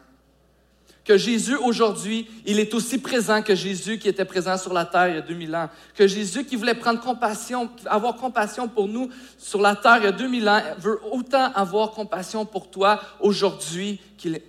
que 1.10 1.18
Jésus 1.18 1.56
aujourd'hui, 1.56 2.28
il 2.46 2.60
est 2.60 2.72
aussi 2.76 3.00
présent 3.00 3.42
que 3.42 3.56
Jésus 3.56 3.98
qui 3.98 4.08
était 4.08 4.26
présent 4.26 4.60
sur 4.60 4.72
la 4.72 4.86
terre 4.86 5.08
il 5.08 5.16
y 5.16 5.18
a 5.18 5.22
2000 5.22 5.56
ans. 5.56 5.68
Que 5.96 6.06
Jésus 6.06 6.46
qui 6.46 6.56
voulait 6.56 6.76
prendre 6.76 7.02
compassion, 7.02 7.68
avoir 7.88 8.16
compassion 8.16 8.68
pour 8.68 8.88
nous 8.88 9.10
sur 9.36 9.60
la 9.60 9.76
terre 9.76 9.98
il 9.98 10.04
y 10.04 10.08
a 10.08 10.12
2000 10.12 10.48
ans, 10.48 10.62
veut 10.78 11.00
autant 11.12 11.52
avoir 11.54 11.90
compassion 11.94 12.46
pour 12.46 12.70
toi 12.70 13.02
aujourd'hui, 13.20 14.00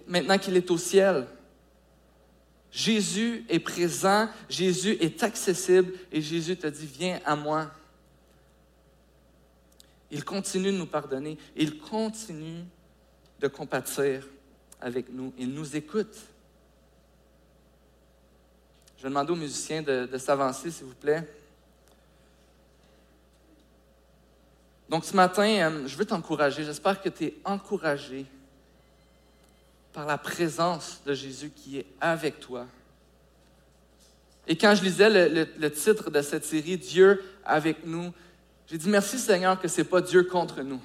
maintenant 0.07 0.37
qu'il 0.37 0.55
est 0.55 0.71
au 0.71 0.77
ciel. 0.77 1.29
Jésus 2.71 3.47
est 3.49 3.59
présent, 3.59 4.29
Jésus 4.51 4.99
est 5.01 5.23
accessible 5.23 5.95
et 6.13 6.21
Jésus 6.21 6.59
te 6.59 6.67
dit, 6.67 6.87
viens 6.87 7.21
à 7.25 7.37
moi. 7.37 7.71
Il 10.11 10.27
continue 10.27 10.73
de 10.73 10.77
nous 10.77 10.85
pardonner, 10.85 11.39
il 11.57 11.79
continue 11.79 12.65
de 13.41 13.49
compatir 13.49 14.27
avec 14.79 15.11
nous, 15.11 15.33
il 15.39 15.55
nous 15.55 15.75
écoute. 15.75 16.15
Je 19.01 19.05
vais 19.05 19.09
demander 19.09 19.33
aux 19.33 19.37
musiciens 19.37 19.81
de, 19.81 20.19
s'avancer, 20.19 20.71
s'il 20.71 20.85
vous 20.85 20.95
plaît. 20.95 21.27
Donc 24.91 25.07
ce 25.07 25.17
matin, 25.17 25.47
euh, 25.47 25.89
je 25.89 25.97
veux 25.97 26.05
t'encourager. 26.05 26.65
J'espère 26.65 27.01
que 27.01 27.09
tu 27.09 27.25
es 27.25 27.35
encouragé 27.43 28.27
par 29.95 30.05
la 30.05 30.19
présence 30.19 31.01
de 31.07 31.15
Jésus 31.15 31.49
qui 31.49 31.79
est 31.79 31.87
avec 31.99 32.41
toi. 32.41 32.67
Et 34.47 34.55
quand 34.55 34.75
je 34.75 34.85
lisais 34.85 35.09
le, 35.09 35.71
titre 35.71 36.11
de 36.11 36.21
cette 36.21 36.45
série, 36.45 36.77
Dieu 36.77 37.25
avec 37.43 37.87
nous, 37.87 38.13
j'ai 38.67 38.77
dit 38.77 38.91
merci 38.91 39.19
Seigneur 39.19 39.59
que 39.59 39.67
ce 39.67 39.81
n'est 39.81 39.89
pas 39.89 40.03
Dieu 40.03 40.25
contre 40.25 40.61
nous. 40.61 40.83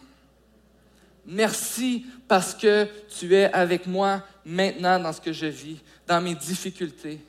Merci 1.25 2.05
parce 2.29 2.53
que 2.53 2.87
tu 3.09 3.35
es 3.35 3.51
avec 3.51 3.87
moi 3.87 4.23
maintenant 4.45 5.01
dans 5.01 5.11
ce 5.11 5.19
que 5.19 5.33
je 5.33 5.47
vis, 5.47 5.81
dans 6.07 6.21
mes 6.21 6.35
difficultés. 6.35 7.19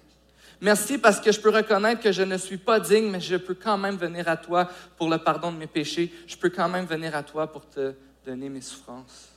Merci 0.61 0.99
parce 0.99 1.21
que 1.21 1.33
je 1.33 1.41
peux 1.41 1.51
reconnaître 1.51 2.01
que 2.01 2.13
je 2.13 2.23
ne 2.23 2.39
suis 2.39 2.57
pas 2.57 2.81
digne, 2.81 3.11
mais 3.11 3.21
je 3.21 3.37
peux 3.37 3.55
quand 3.55 3.77
même 3.77 3.97
venir 3.97 4.29
à 4.29 4.37
toi 4.37 4.69
pour 4.97 5.11
le 5.11 5.19
pardon 5.19 5.53
de 5.53 5.59
mes 5.59 5.67
péchés. 5.67 6.13
Je 6.27 6.37
peux 6.37 6.49
quand 6.49 6.69
même 6.69 6.87
venir 6.87 7.15
à 7.15 7.23
toi 7.23 7.47
pour 7.47 7.69
te 7.69 7.93
donner 8.25 8.49
mes 8.49 8.63
souffrances. 8.63 9.29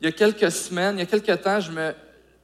Il 0.00 0.06
y 0.06 0.08
a 0.08 0.12
quelques 0.12 0.50
semaines, 0.50 0.96
il 0.96 1.00
y 1.00 1.02
a 1.02 1.06
quelques 1.06 1.42
temps, 1.42 1.60
je 1.60 1.70
me, 1.70 1.94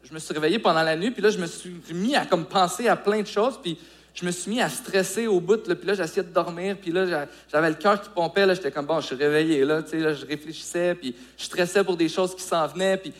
je 0.04 0.14
me 0.14 0.20
suis 0.20 0.32
réveillé 0.32 0.60
pendant 0.60 0.82
la 0.82 0.96
nuit, 0.96 1.10
puis 1.10 1.20
là, 1.20 1.30
je 1.30 1.38
me 1.38 1.46
suis 1.46 1.74
mis 1.92 2.14
à 2.14 2.24
comme 2.24 2.46
penser 2.46 2.86
à 2.86 2.94
plein 2.94 3.20
de 3.20 3.26
choses, 3.26 3.58
puis 3.60 3.76
je 4.18 4.26
me 4.26 4.32
suis 4.32 4.50
mis 4.50 4.60
à 4.60 4.68
stresser 4.68 5.28
au 5.28 5.38
bout, 5.38 5.58
puis 5.58 5.86
là, 5.86 5.94
j'essayais 5.94 6.24
de 6.24 6.32
dormir, 6.32 6.76
puis 6.76 6.90
là, 6.90 7.28
j'avais 7.48 7.68
le 7.68 7.76
cœur 7.76 8.00
qui 8.00 8.08
pompait, 8.08 8.46
là, 8.46 8.54
j'étais 8.54 8.72
comme, 8.72 8.84
bon, 8.84 9.00
je 9.00 9.06
suis 9.06 9.14
réveillé, 9.14 9.64
là, 9.64 9.80
tu 9.80 9.90
sais, 9.90 10.00
là, 10.00 10.12
je 10.12 10.26
réfléchissais, 10.26 10.96
puis 10.96 11.14
je 11.36 11.44
stressais 11.44 11.84
pour 11.84 11.96
des 11.96 12.08
choses 12.08 12.34
qui 12.34 12.42
s'en 12.42 12.66
venaient, 12.66 12.96
puis 12.96 13.12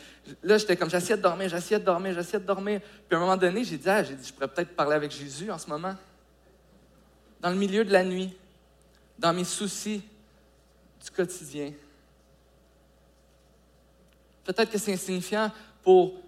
là, 0.43 0.57
j'étais 0.57 0.75
comme, 0.75 0.89
j'essayais 0.89 1.15
de 1.15 1.21
dormir, 1.21 1.47
j'essayais 1.47 1.79
de 1.79 1.85
dormir, 1.85 2.13
j'essayais 2.13 2.41
de 2.41 2.45
dormir. 2.45 2.81
Puis 3.07 3.15
à 3.15 3.17
un 3.17 3.21
moment 3.21 3.37
donné, 3.37 3.63
j'ai 3.63 3.77
dit, 3.77 3.89
ah, 3.89 4.03
j'ai 4.03 4.13
dit, 4.13 4.27
je 4.27 4.33
pourrais 4.33 4.49
peut-être 4.49 4.75
parler 4.75 4.95
avec 4.95 5.11
Jésus 5.11 5.49
en 5.49 5.57
ce 5.57 5.69
moment. 5.69 5.95
Dans 7.39 7.49
le 7.49 7.55
milieu 7.55 7.85
de 7.85 7.93
la 7.93 8.03
nuit, 8.03 8.35
dans 9.17 9.31
mes 9.31 9.45
soucis 9.45 10.03
du 11.01 11.11
quotidien. 11.11 11.71
Peut-être 14.43 14.69
que 14.69 14.77
c'est 14.77 14.91
insignifiant 14.91 15.49
pour 15.81 16.21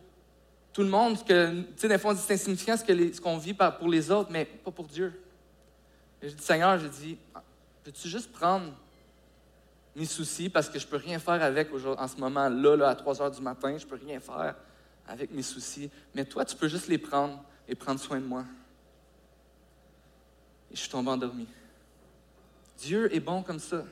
tout 0.73 0.83
le 0.83 0.89
monde, 0.89 1.17
tu 1.25 1.33
sais, 1.75 1.87
des 1.87 1.97
fois, 1.97 2.11
on 2.11 2.13
dit 2.13 2.21
c'est 2.25 2.33
insignifiant 2.33 2.77
ce 2.77 3.21
qu'on 3.21 3.37
vit 3.37 3.53
pour 3.53 3.89
les 3.89 4.09
autres, 4.09 4.29
mais 4.31 4.45
pas 4.45 4.71
pour 4.71 4.85
Dieu. 4.85 5.21
J'ai 6.21 6.31
dit, 6.31 6.43
Seigneur, 6.43 6.77
j'ai 6.79 6.89
dit, 6.89 7.17
peux-tu 7.83 8.07
juste 8.07 8.31
prendre 8.31 8.71
mes 9.95 10.05
soucis 10.05 10.49
parce 10.49 10.69
que 10.69 10.79
je 10.79 10.85
ne 10.85 10.91
peux 10.91 10.97
rien 10.97 11.19
faire 11.19 11.41
avec 11.43 11.69
en 11.73 12.07
ce 12.07 12.15
moment-là, 12.17 12.75
là, 12.75 12.89
à 12.89 12.95
3 12.95 13.21
heures 13.21 13.31
du 13.31 13.41
matin. 13.41 13.77
Je 13.77 13.83
ne 13.83 13.89
peux 13.89 13.97
rien 13.97 14.19
faire 14.19 14.55
avec 15.07 15.31
mes 15.31 15.41
soucis. 15.41 15.89
Mais 16.15 16.23
toi, 16.23 16.45
tu 16.45 16.55
peux 16.55 16.67
juste 16.67 16.87
les 16.87 16.97
prendre 16.97 17.43
et 17.67 17.75
prendre 17.75 17.99
soin 17.99 18.19
de 18.19 18.25
moi. 18.25 18.45
Et 20.71 20.75
je 20.75 20.81
suis 20.81 20.89
tombé 20.89 21.09
endormi. 21.09 21.47
Dieu 22.77 23.13
est 23.13 23.19
bon 23.19 23.43
comme 23.43 23.59
ça. 23.59 23.83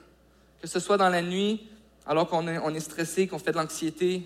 Que 0.61 0.67
ce 0.67 0.79
soit 0.79 0.97
dans 0.97 1.09
la 1.09 1.21
nuit, 1.21 1.67
alors 2.05 2.27
qu'on 2.29 2.47
est, 2.47 2.57
on 2.59 2.69
est 2.69 2.79
stressé, 2.79 3.27
qu'on 3.27 3.39
fait 3.39 3.51
de 3.51 3.57
l'anxiété, 3.57 4.25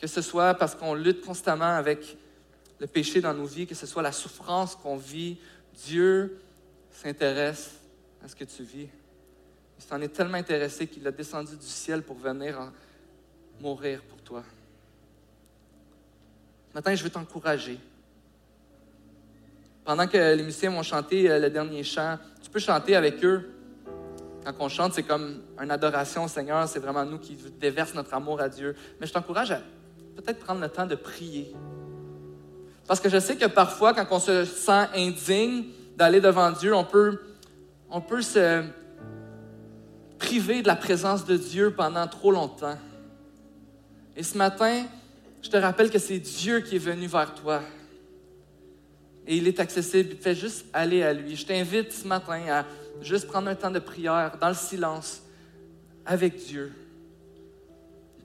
Que 0.00 0.06
ce 0.06 0.22
soit 0.22 0.54
parce 0.54 0.74
qu'on 0.74 0.94
lutte 0.94 1.24
constamment 1.24 1.76
avec 1.76 2.16
le 2.78 2.86
péché 2.86 3.20
dans 3.20 3.34
nos 3.34 3.44
vies, 3.44 3.66
que 3.66 3.74
ce 3.74 3.86
soit 3.86 4.02
la 4.02 4.12
souffrance 4.12 4.74
qu'on 4.74 4.96
vit, 4.96 5.36
Dieu 5.84 6.40
s'intéresse 6.90 7.72
à 8.24 8.28
ce 8.28 8.34
que 8.34 8.44
tu 8.44 8.62
vis. 8.62 8.88
Il 9.78 9.84
s'en 9.84 10.00
est 10.00 10.08
tellement 10.08 10.38
intéressé 10.38 10.86
qu'il 10.86 11.06
a 11.06 11.10
descendu 11.10 11.56
du 11.56 11.66
ciel 11.66 12.02
pour 12.02 12.16
venir 12.16 12.72
mourir 13.60 14.02
pour 14.02 14.18
toi. 14.22 14.42
Ce 16.70 16.74
matin, 16.74 16.94
je 16.94 17.02
veux 17.02 17.10
t'encourager. 17.10 17.78
Pendant 19.84 20.06
que 20.06 20.34
les 20.34 20.42
musiciens 20.42 20.70
vont 20.70 20.82
chanter 20.82 21.30
euh, 21.30 21.38
le 21.38 21.50
dernier 21.50 21.82
chant, 21.82 22.18
tu 22.42 22.48
peux 22.50 22.60
chanter 22.60 22.94
avec 22.94 23.24
eux. 23.24 23.50
Quand 24.44 24.54
on 24.60 24.68
chante, 24.68 24.94
c'est 24.94 25.02
comme 25.02 25.42
une 25.60 25.70
adoration 25.70 26.24
au 26.24 26.28
Seigneur, 26.28 26.68
c'est 26.68 26.78
vraiment 26.78 27.04
nous 27.04 27.18
qui 27.18 27.36
déversons 27.58 27.96
notre 27.96 28.14
amour 28.14 28.40
à 28.40 28.48
Dieu. 28.48 28.76
Mais 29.00 29.06
je 29.06 29.12
t'encourage 29.12 29.50
à 29.50 29.60
peut-être 30.16 30.40
prendre 30.40 30.60
le 30.60 30.68
temps 30.68 30.86
de 30.86 30.94
prier. 30.94 31.52
Parce 32.86 33.00
que 33.00 33.08
je 33.08 33.20
sais 33.20 33.36
que 33.36 33.46
parfois, 33.46 33.94
quand 33.94 34.06
on 34.10 34.18
se 34.18 34.44
sent 34.44 34.86
indigne 34.94 35.66
d'aller 35.96 36.20
devant 36.20 36.50
Dieu, 36.50 36.74
on 36.74 36.84
peut, 36.84 37.20
on 37.88 38.00
peut 38.00 38.22
se 38.22 38.64
priver 40.18 40.62
de 40.62 40.66
la 40.66 40.76
présence 40.76 41.24
de 41.24 41.36
Dieu 41.36 41.72
pendant 41.72 42.06
trop 42.06 42.30
longtemps. 42.30 42.78
Et 44.16 44.22
ce 44.22 44.36
matin, 44.36 44.84
je 45.42 45.48
te 45.48 45.56
rappelle 45.56 45.90
que 45.90 45.98
c'est 45.98 46.18
Dieu 46.18 46.60
qui 46.60 46.76
est 46.76 46.80
venu 46.80 47.06
vers 47.06 47.34
toi. 47.34 47.62
Et 49.26 49.36
il 49.36 49.46
est 49.46 49.60
accessible. 49.60 50.16
Fais 50.20 50.34
juste 50.34 50.66
aller 50.72 51.02
à 51.02 51.12
lui. 51.12 51.36
Je 51.36 51.46
t'invite 51.46 51.92
ce 51.92 52.06
matin 52.06 52.42
à 52.50 52.64
juste 53.02 53.26
prendre 53.28 53.48
un 53.48 53.54
temps 53.54 53.70
de 53.70 53.78
prière 53.78 54.36
dans 54.40 54.48
le 54.48 54.54
silence 54.54 55.22
avec 56.04 56.36
Dieu. 56.36 56.72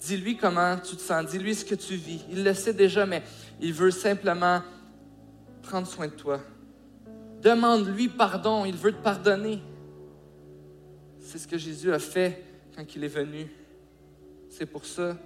Dis-lui 0.06 0.38
comment 0.38 0.78
tu 0.78 0.96
te 0.96 1.02
sens. 1.02 1.26
Dis-lui 1.26 1.56
ce 1.56 1.66
que 1.66 1.74
tu 1.74 1.96
vis. 1.96 2.24
Il 2.30 2.44
le 2.44 2.54
sait 2.54 2.74
déjà, 2.74 3.08
mais 3.08 3.24
il 3.60 3.74
veut 3.74 3.90
simplement 3.90 4.62
prendre 5.64 5.88
soin 5.88 6.08
de 6.08 6.14
toi. 6.14 6.40
Demande-lui 7.42 8.10
pardon. 8.10 8.66
Il 8.66 8.76
veut 8.76 8.92
te 8.92 9.02
pardonner. 9.02 9.62
C'est 11.20 11.40
ce 11.40 11.48
que 11.48 11.58
Jésus 11.58 11.92
a 11.92 11.98
fait 11.98 12.44
quand 12.76 12.96
il 12.96 13.04
est 13.04 13.08
venu. 13.08 13.48
C'est 14.50 14.68
pour 14.68 14.86
ça 14.86 15.18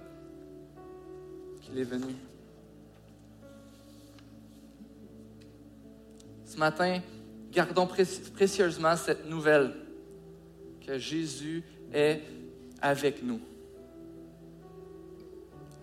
qu'il 1.60 1.78
est 1.78 1.84
venu. 1.84 2.14
Ce 6.46 6.56
matin, 6.56 7.00
gardons 7.52 7.86
précieusement 7.86 8.96
cette 8.96 9.28
nouvelle 9.28 9.74
que 10.84 10.98
Jésus 10.98 11.62
est 11.92 12.22
avec 12.80 13.22
nous. 13.22 13.40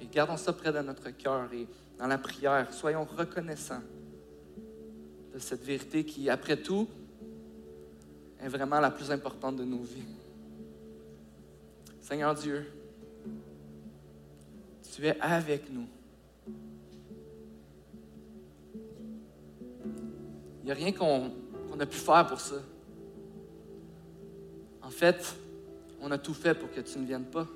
Et 0.01 0.05
gardons 0.07 0.38
ça 0.38 0.53
près 0.53 0.71
de 0.71 0.79
notre 0.79 1.10
cœur 1.12 1.51
et 1.53 1.67
dans 1.97 2.07
la 2.07 2.17
prière, 2.17 2.71
soyons 2.71 3.05
reconnaissants 3.05 3.81
de 5.33 5.39
cette 5.39 5.63
vérité 5.63 6.03
qui, 6.03 6.29
après 6.29 6.57
tout, 6.57 6.88
est 8.39 8.47
vraiment 8.47 8.79
la 8.79 8.91
plus 8.91 9.12
importante 9.12 9.55
de 9.57 9.63
nos 9.63 9.81
vies. 9.81 10.03
Seigneur 12.01 12.36
Dieu, 12.36 12.65
tu 14.95 15.05
es 15.05 15.19
avec 15.19 15.71
nous. 15.71 15.88
Il 20.62 20.65
n'y 20.65 20.71
a 20.71 20.75
rien 20.75 20.91
qu'on 20.91 21.79
a 21.79 21.86
pu 21.86 21.97
faire 21.97 22.27
pour 22.27 22.39
ça. 22.39 22.57
En 24.81 24.89
fait, 24.89 25.36
on 26.01 26.12
a 26.12 26.17
tout 26.17 26.33
fait 26.33 26.53
pour 26.53 26.71
que 26.71 26.81
tu 26.81 26.99
ne 26.99 27.05
viennes 27.05 27.25
pas. 27.25 27.47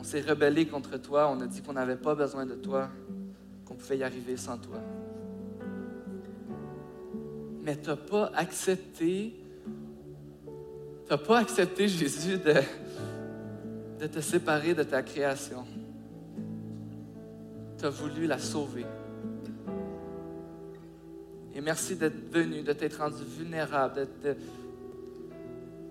On 0.00 0.02
s'est 0.02 0.22
rebellé 0.22 0.66
contre 0.66 0.96
toi, 0.96 1.30
on 1.30 1.38
a 1.42 1.46
dit 1.46 1.60
qu'on 1.60 1.74
n'avait 1.74 1.94
pas 1.94 2.14
besoin 2.14 2.46
de 2.46 2.54
toi, 2.54 2.88
qu'on 3.66 3.74
pouvait 3.74 3.98
y 3.98 4.02
arriver 4.02 4.38
sans 4.38 4.56
toi. 4.56 4.78
Mais 7.62 7.76
tu 7.76 7.90
n'as 7.90 7.96
pas 7.96 8.32
accepté, 8.34 9.36
tu 11.04 11.10
n'as 11.10 11.18
pas 11.18 11.40
accepté, 11.40 11.86
Jésus, 11.86 12.38
de, 12.38 14.06
te 14.06 14.20
séparer 14.20 14.72
de 14.72 14.84
ta 14.84 15.02
création. 15.02 15.66
Tu 17.78 17.84
as 17.84 17.90
voulu 17.90 18.26
la 18.26 18.38
sauver. 18.38 18.86
Et 21.54 21.60
merci 21.60 21.94
d'être 21.94 22.32
venu, 22.32 22.62
de 22.62 22.72
t'être 22.72 23.02
rendu 23.02 23.22
vulnérable, 23.38 24.08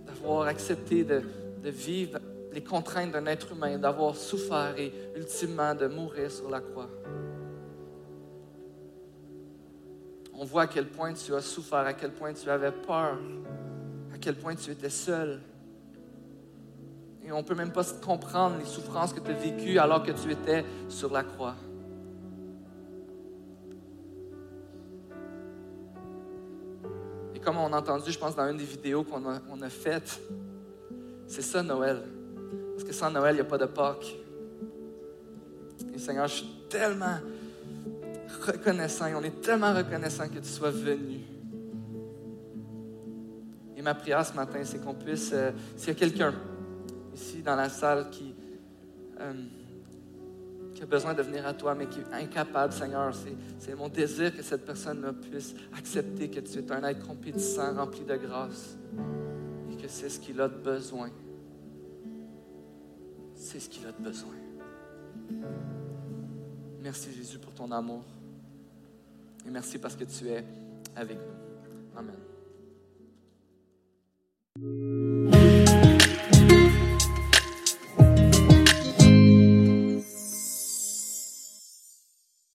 d'avoir 0.08 0.48
accepté 0.48 1.04
de 1.04 1.22
vivre 1.70 2.18
les 2.52 2.64
contraintes 2.64 3.12
d'un 3.12 3.26
être 3.28 3.52
humain, 3.52 3.78
d'avoir 3.78 4.16
souffert 4.16 4.78
et 4.78 4.92
ultimement 5.16 5.76
de 5.76 5.88
mourir 5.88 6.32
sur 6.32 6.50
la 6.50 6.62
croix. 6.62 6.90
On 10.34 10.46
voit 10.46 10.64
à 10.64 10.68
quel 10.68 10.88
point 10.88 11.14
tu 11.14 11.34
as 11.36 11.42
souffert, 11.42 11.80
à 11.80 11.94
quel 11.94 12.12
point 12.12 12.34
tu 12.34 12.50
avais 12.50 12.72
peur, 12.72 13.18
à 14.14 14.18
quel 14.18 14.36
point 14.36 14.56
tu 14.56 14.72
étais 14.72 14.90
seul. 14.90 15.42
Et 17.24 17.32
on 17.32 17.40
ne 17.40 17.44
peut 17.44 17.56
même 17.56 17.72
pas 17.72 17.84
comprendre 18.04 18.58
les 18.58 18.66
souffrances 18.66 19.14
que 19.14 19.20
tu 19.20 19.32
as 19.32 19.34
vécues 19.34 19.78
alors 19.78 20.02
que 20.02 20.12
tu 20.12 20.32
étais 20.32 20.66
sur 20.88 21.12
la 21.12 21.24
croix. 21.24 21.56
Et 27.36 27.40
comme 27.40 27.58
on 27.58 27.72
a 27.72 27.78
entendu, 27.78 28.12
je 28.12 28.18
pense, 28.18 28.36
dans 28.36 28.50
une 28.50 28.58
des 28.58 28.64
vidéos 28.64 29.04
qu'on 29.04 29.26
a, 29.28 29.66
a 29.66 29.70
faites, 29.70 30.20
c'est 31.28 31.42
ça 31.44 31.62
Noël. 31.62 32.02
Parce 32.74 32.84
que 32.84 32.94
sans 32.94 33.12
Noël, 33.12 33.36
il 33.36 33.40
n'y 33.40 33.42
a 33.42 33.50
pas 33.50 33.58
de 33.58 33.66
Pâques. 33.66 34.16
Et 35.94 35.98
Seigneur, 35.98 36.28
je 36.28 36.36
suis 36.36 36.50
tellement 36.70 37.18
reconnaissant 38.46 39.08
et 39.08 39.16
on 39.16 39.24
est 39.24 39.42
tellement 39.42 39.74
reconnaissant 39.74 40.28
que 40.28 40.40
tu 40.40 40.50
sois 40.50 40.72
venu. 40.72 41.20
Et 43.76 43.82
ma 43.82 43.96
prière 43.96 44.26
ce 44.26 44.34
matin, 44.34 44.60
c'est 44.64 44.84
qu'on 44.84 44.94
puisse, 44.94 45.32
euh, 45.34 45.52
s'il 45.78 45.90
y 45.90 45.92
a 45.92 45.96
quelqu'un 45.96 46.34
ici 47.14 47.42
dans 47.42 47.56
la 47.56 47.70
salle 47.70 48.10
qui, 48.10 48.36
euh, 49.20 49.34
qui 50.74 50.84
a 50.84 50.86
besoin 50.86 51.14
de 51.14 51.22
venir 51.22 51.46
à 51.48 51.54
toi, 51.54 51.76
mais 51.76 51.88
qui 51.88 52.00
est 52.00 52.14
incapable, 52.14 52.74
Seigneur, 52.74 53.14
c'est 53.58 53.76
mon 53.76 53.90
désir 53.90 54.36
que 54.36 54.42
cette 54.42 54.66
personne 54.66 55.14
puisse 55.22 55.54
accepter 55.78 56.30
que 56.30 56.40
tu 56.42 56.60
es 56.60 56.72
un 56.72 56.84
être 56.84 57.06
compétissant, 57.06 57.74
rempli 57.74 58.02
de 58.06 58.16
grâce, 58.16 58.78
et 59.72 59.76
que 59.82 59.88
c'est 59.88 60.10
ce 60.10 60.20
qu'il 60.20 60.40
a 60.42 60.48
besoin 60.48 61.10
c'est 63.40 63.60
ce 63.60 63.70
qu'il 63.70 63.88
a 63.88 63.92
besoin. 63.94 64.36
Merci 66.82 67.12
Jésus 67.14 67.40
pour 67.40 67.54
ton 67.54 67.72
amour. 67.72 68.04
Et 69.48 69.50
merci 69.50 69.80
parce 69.80 69.96
que 69.96 70.04
tu 70.04 70.28
es 70.28 70.46
avec 70.96 71.18
nous. 71.18 71.40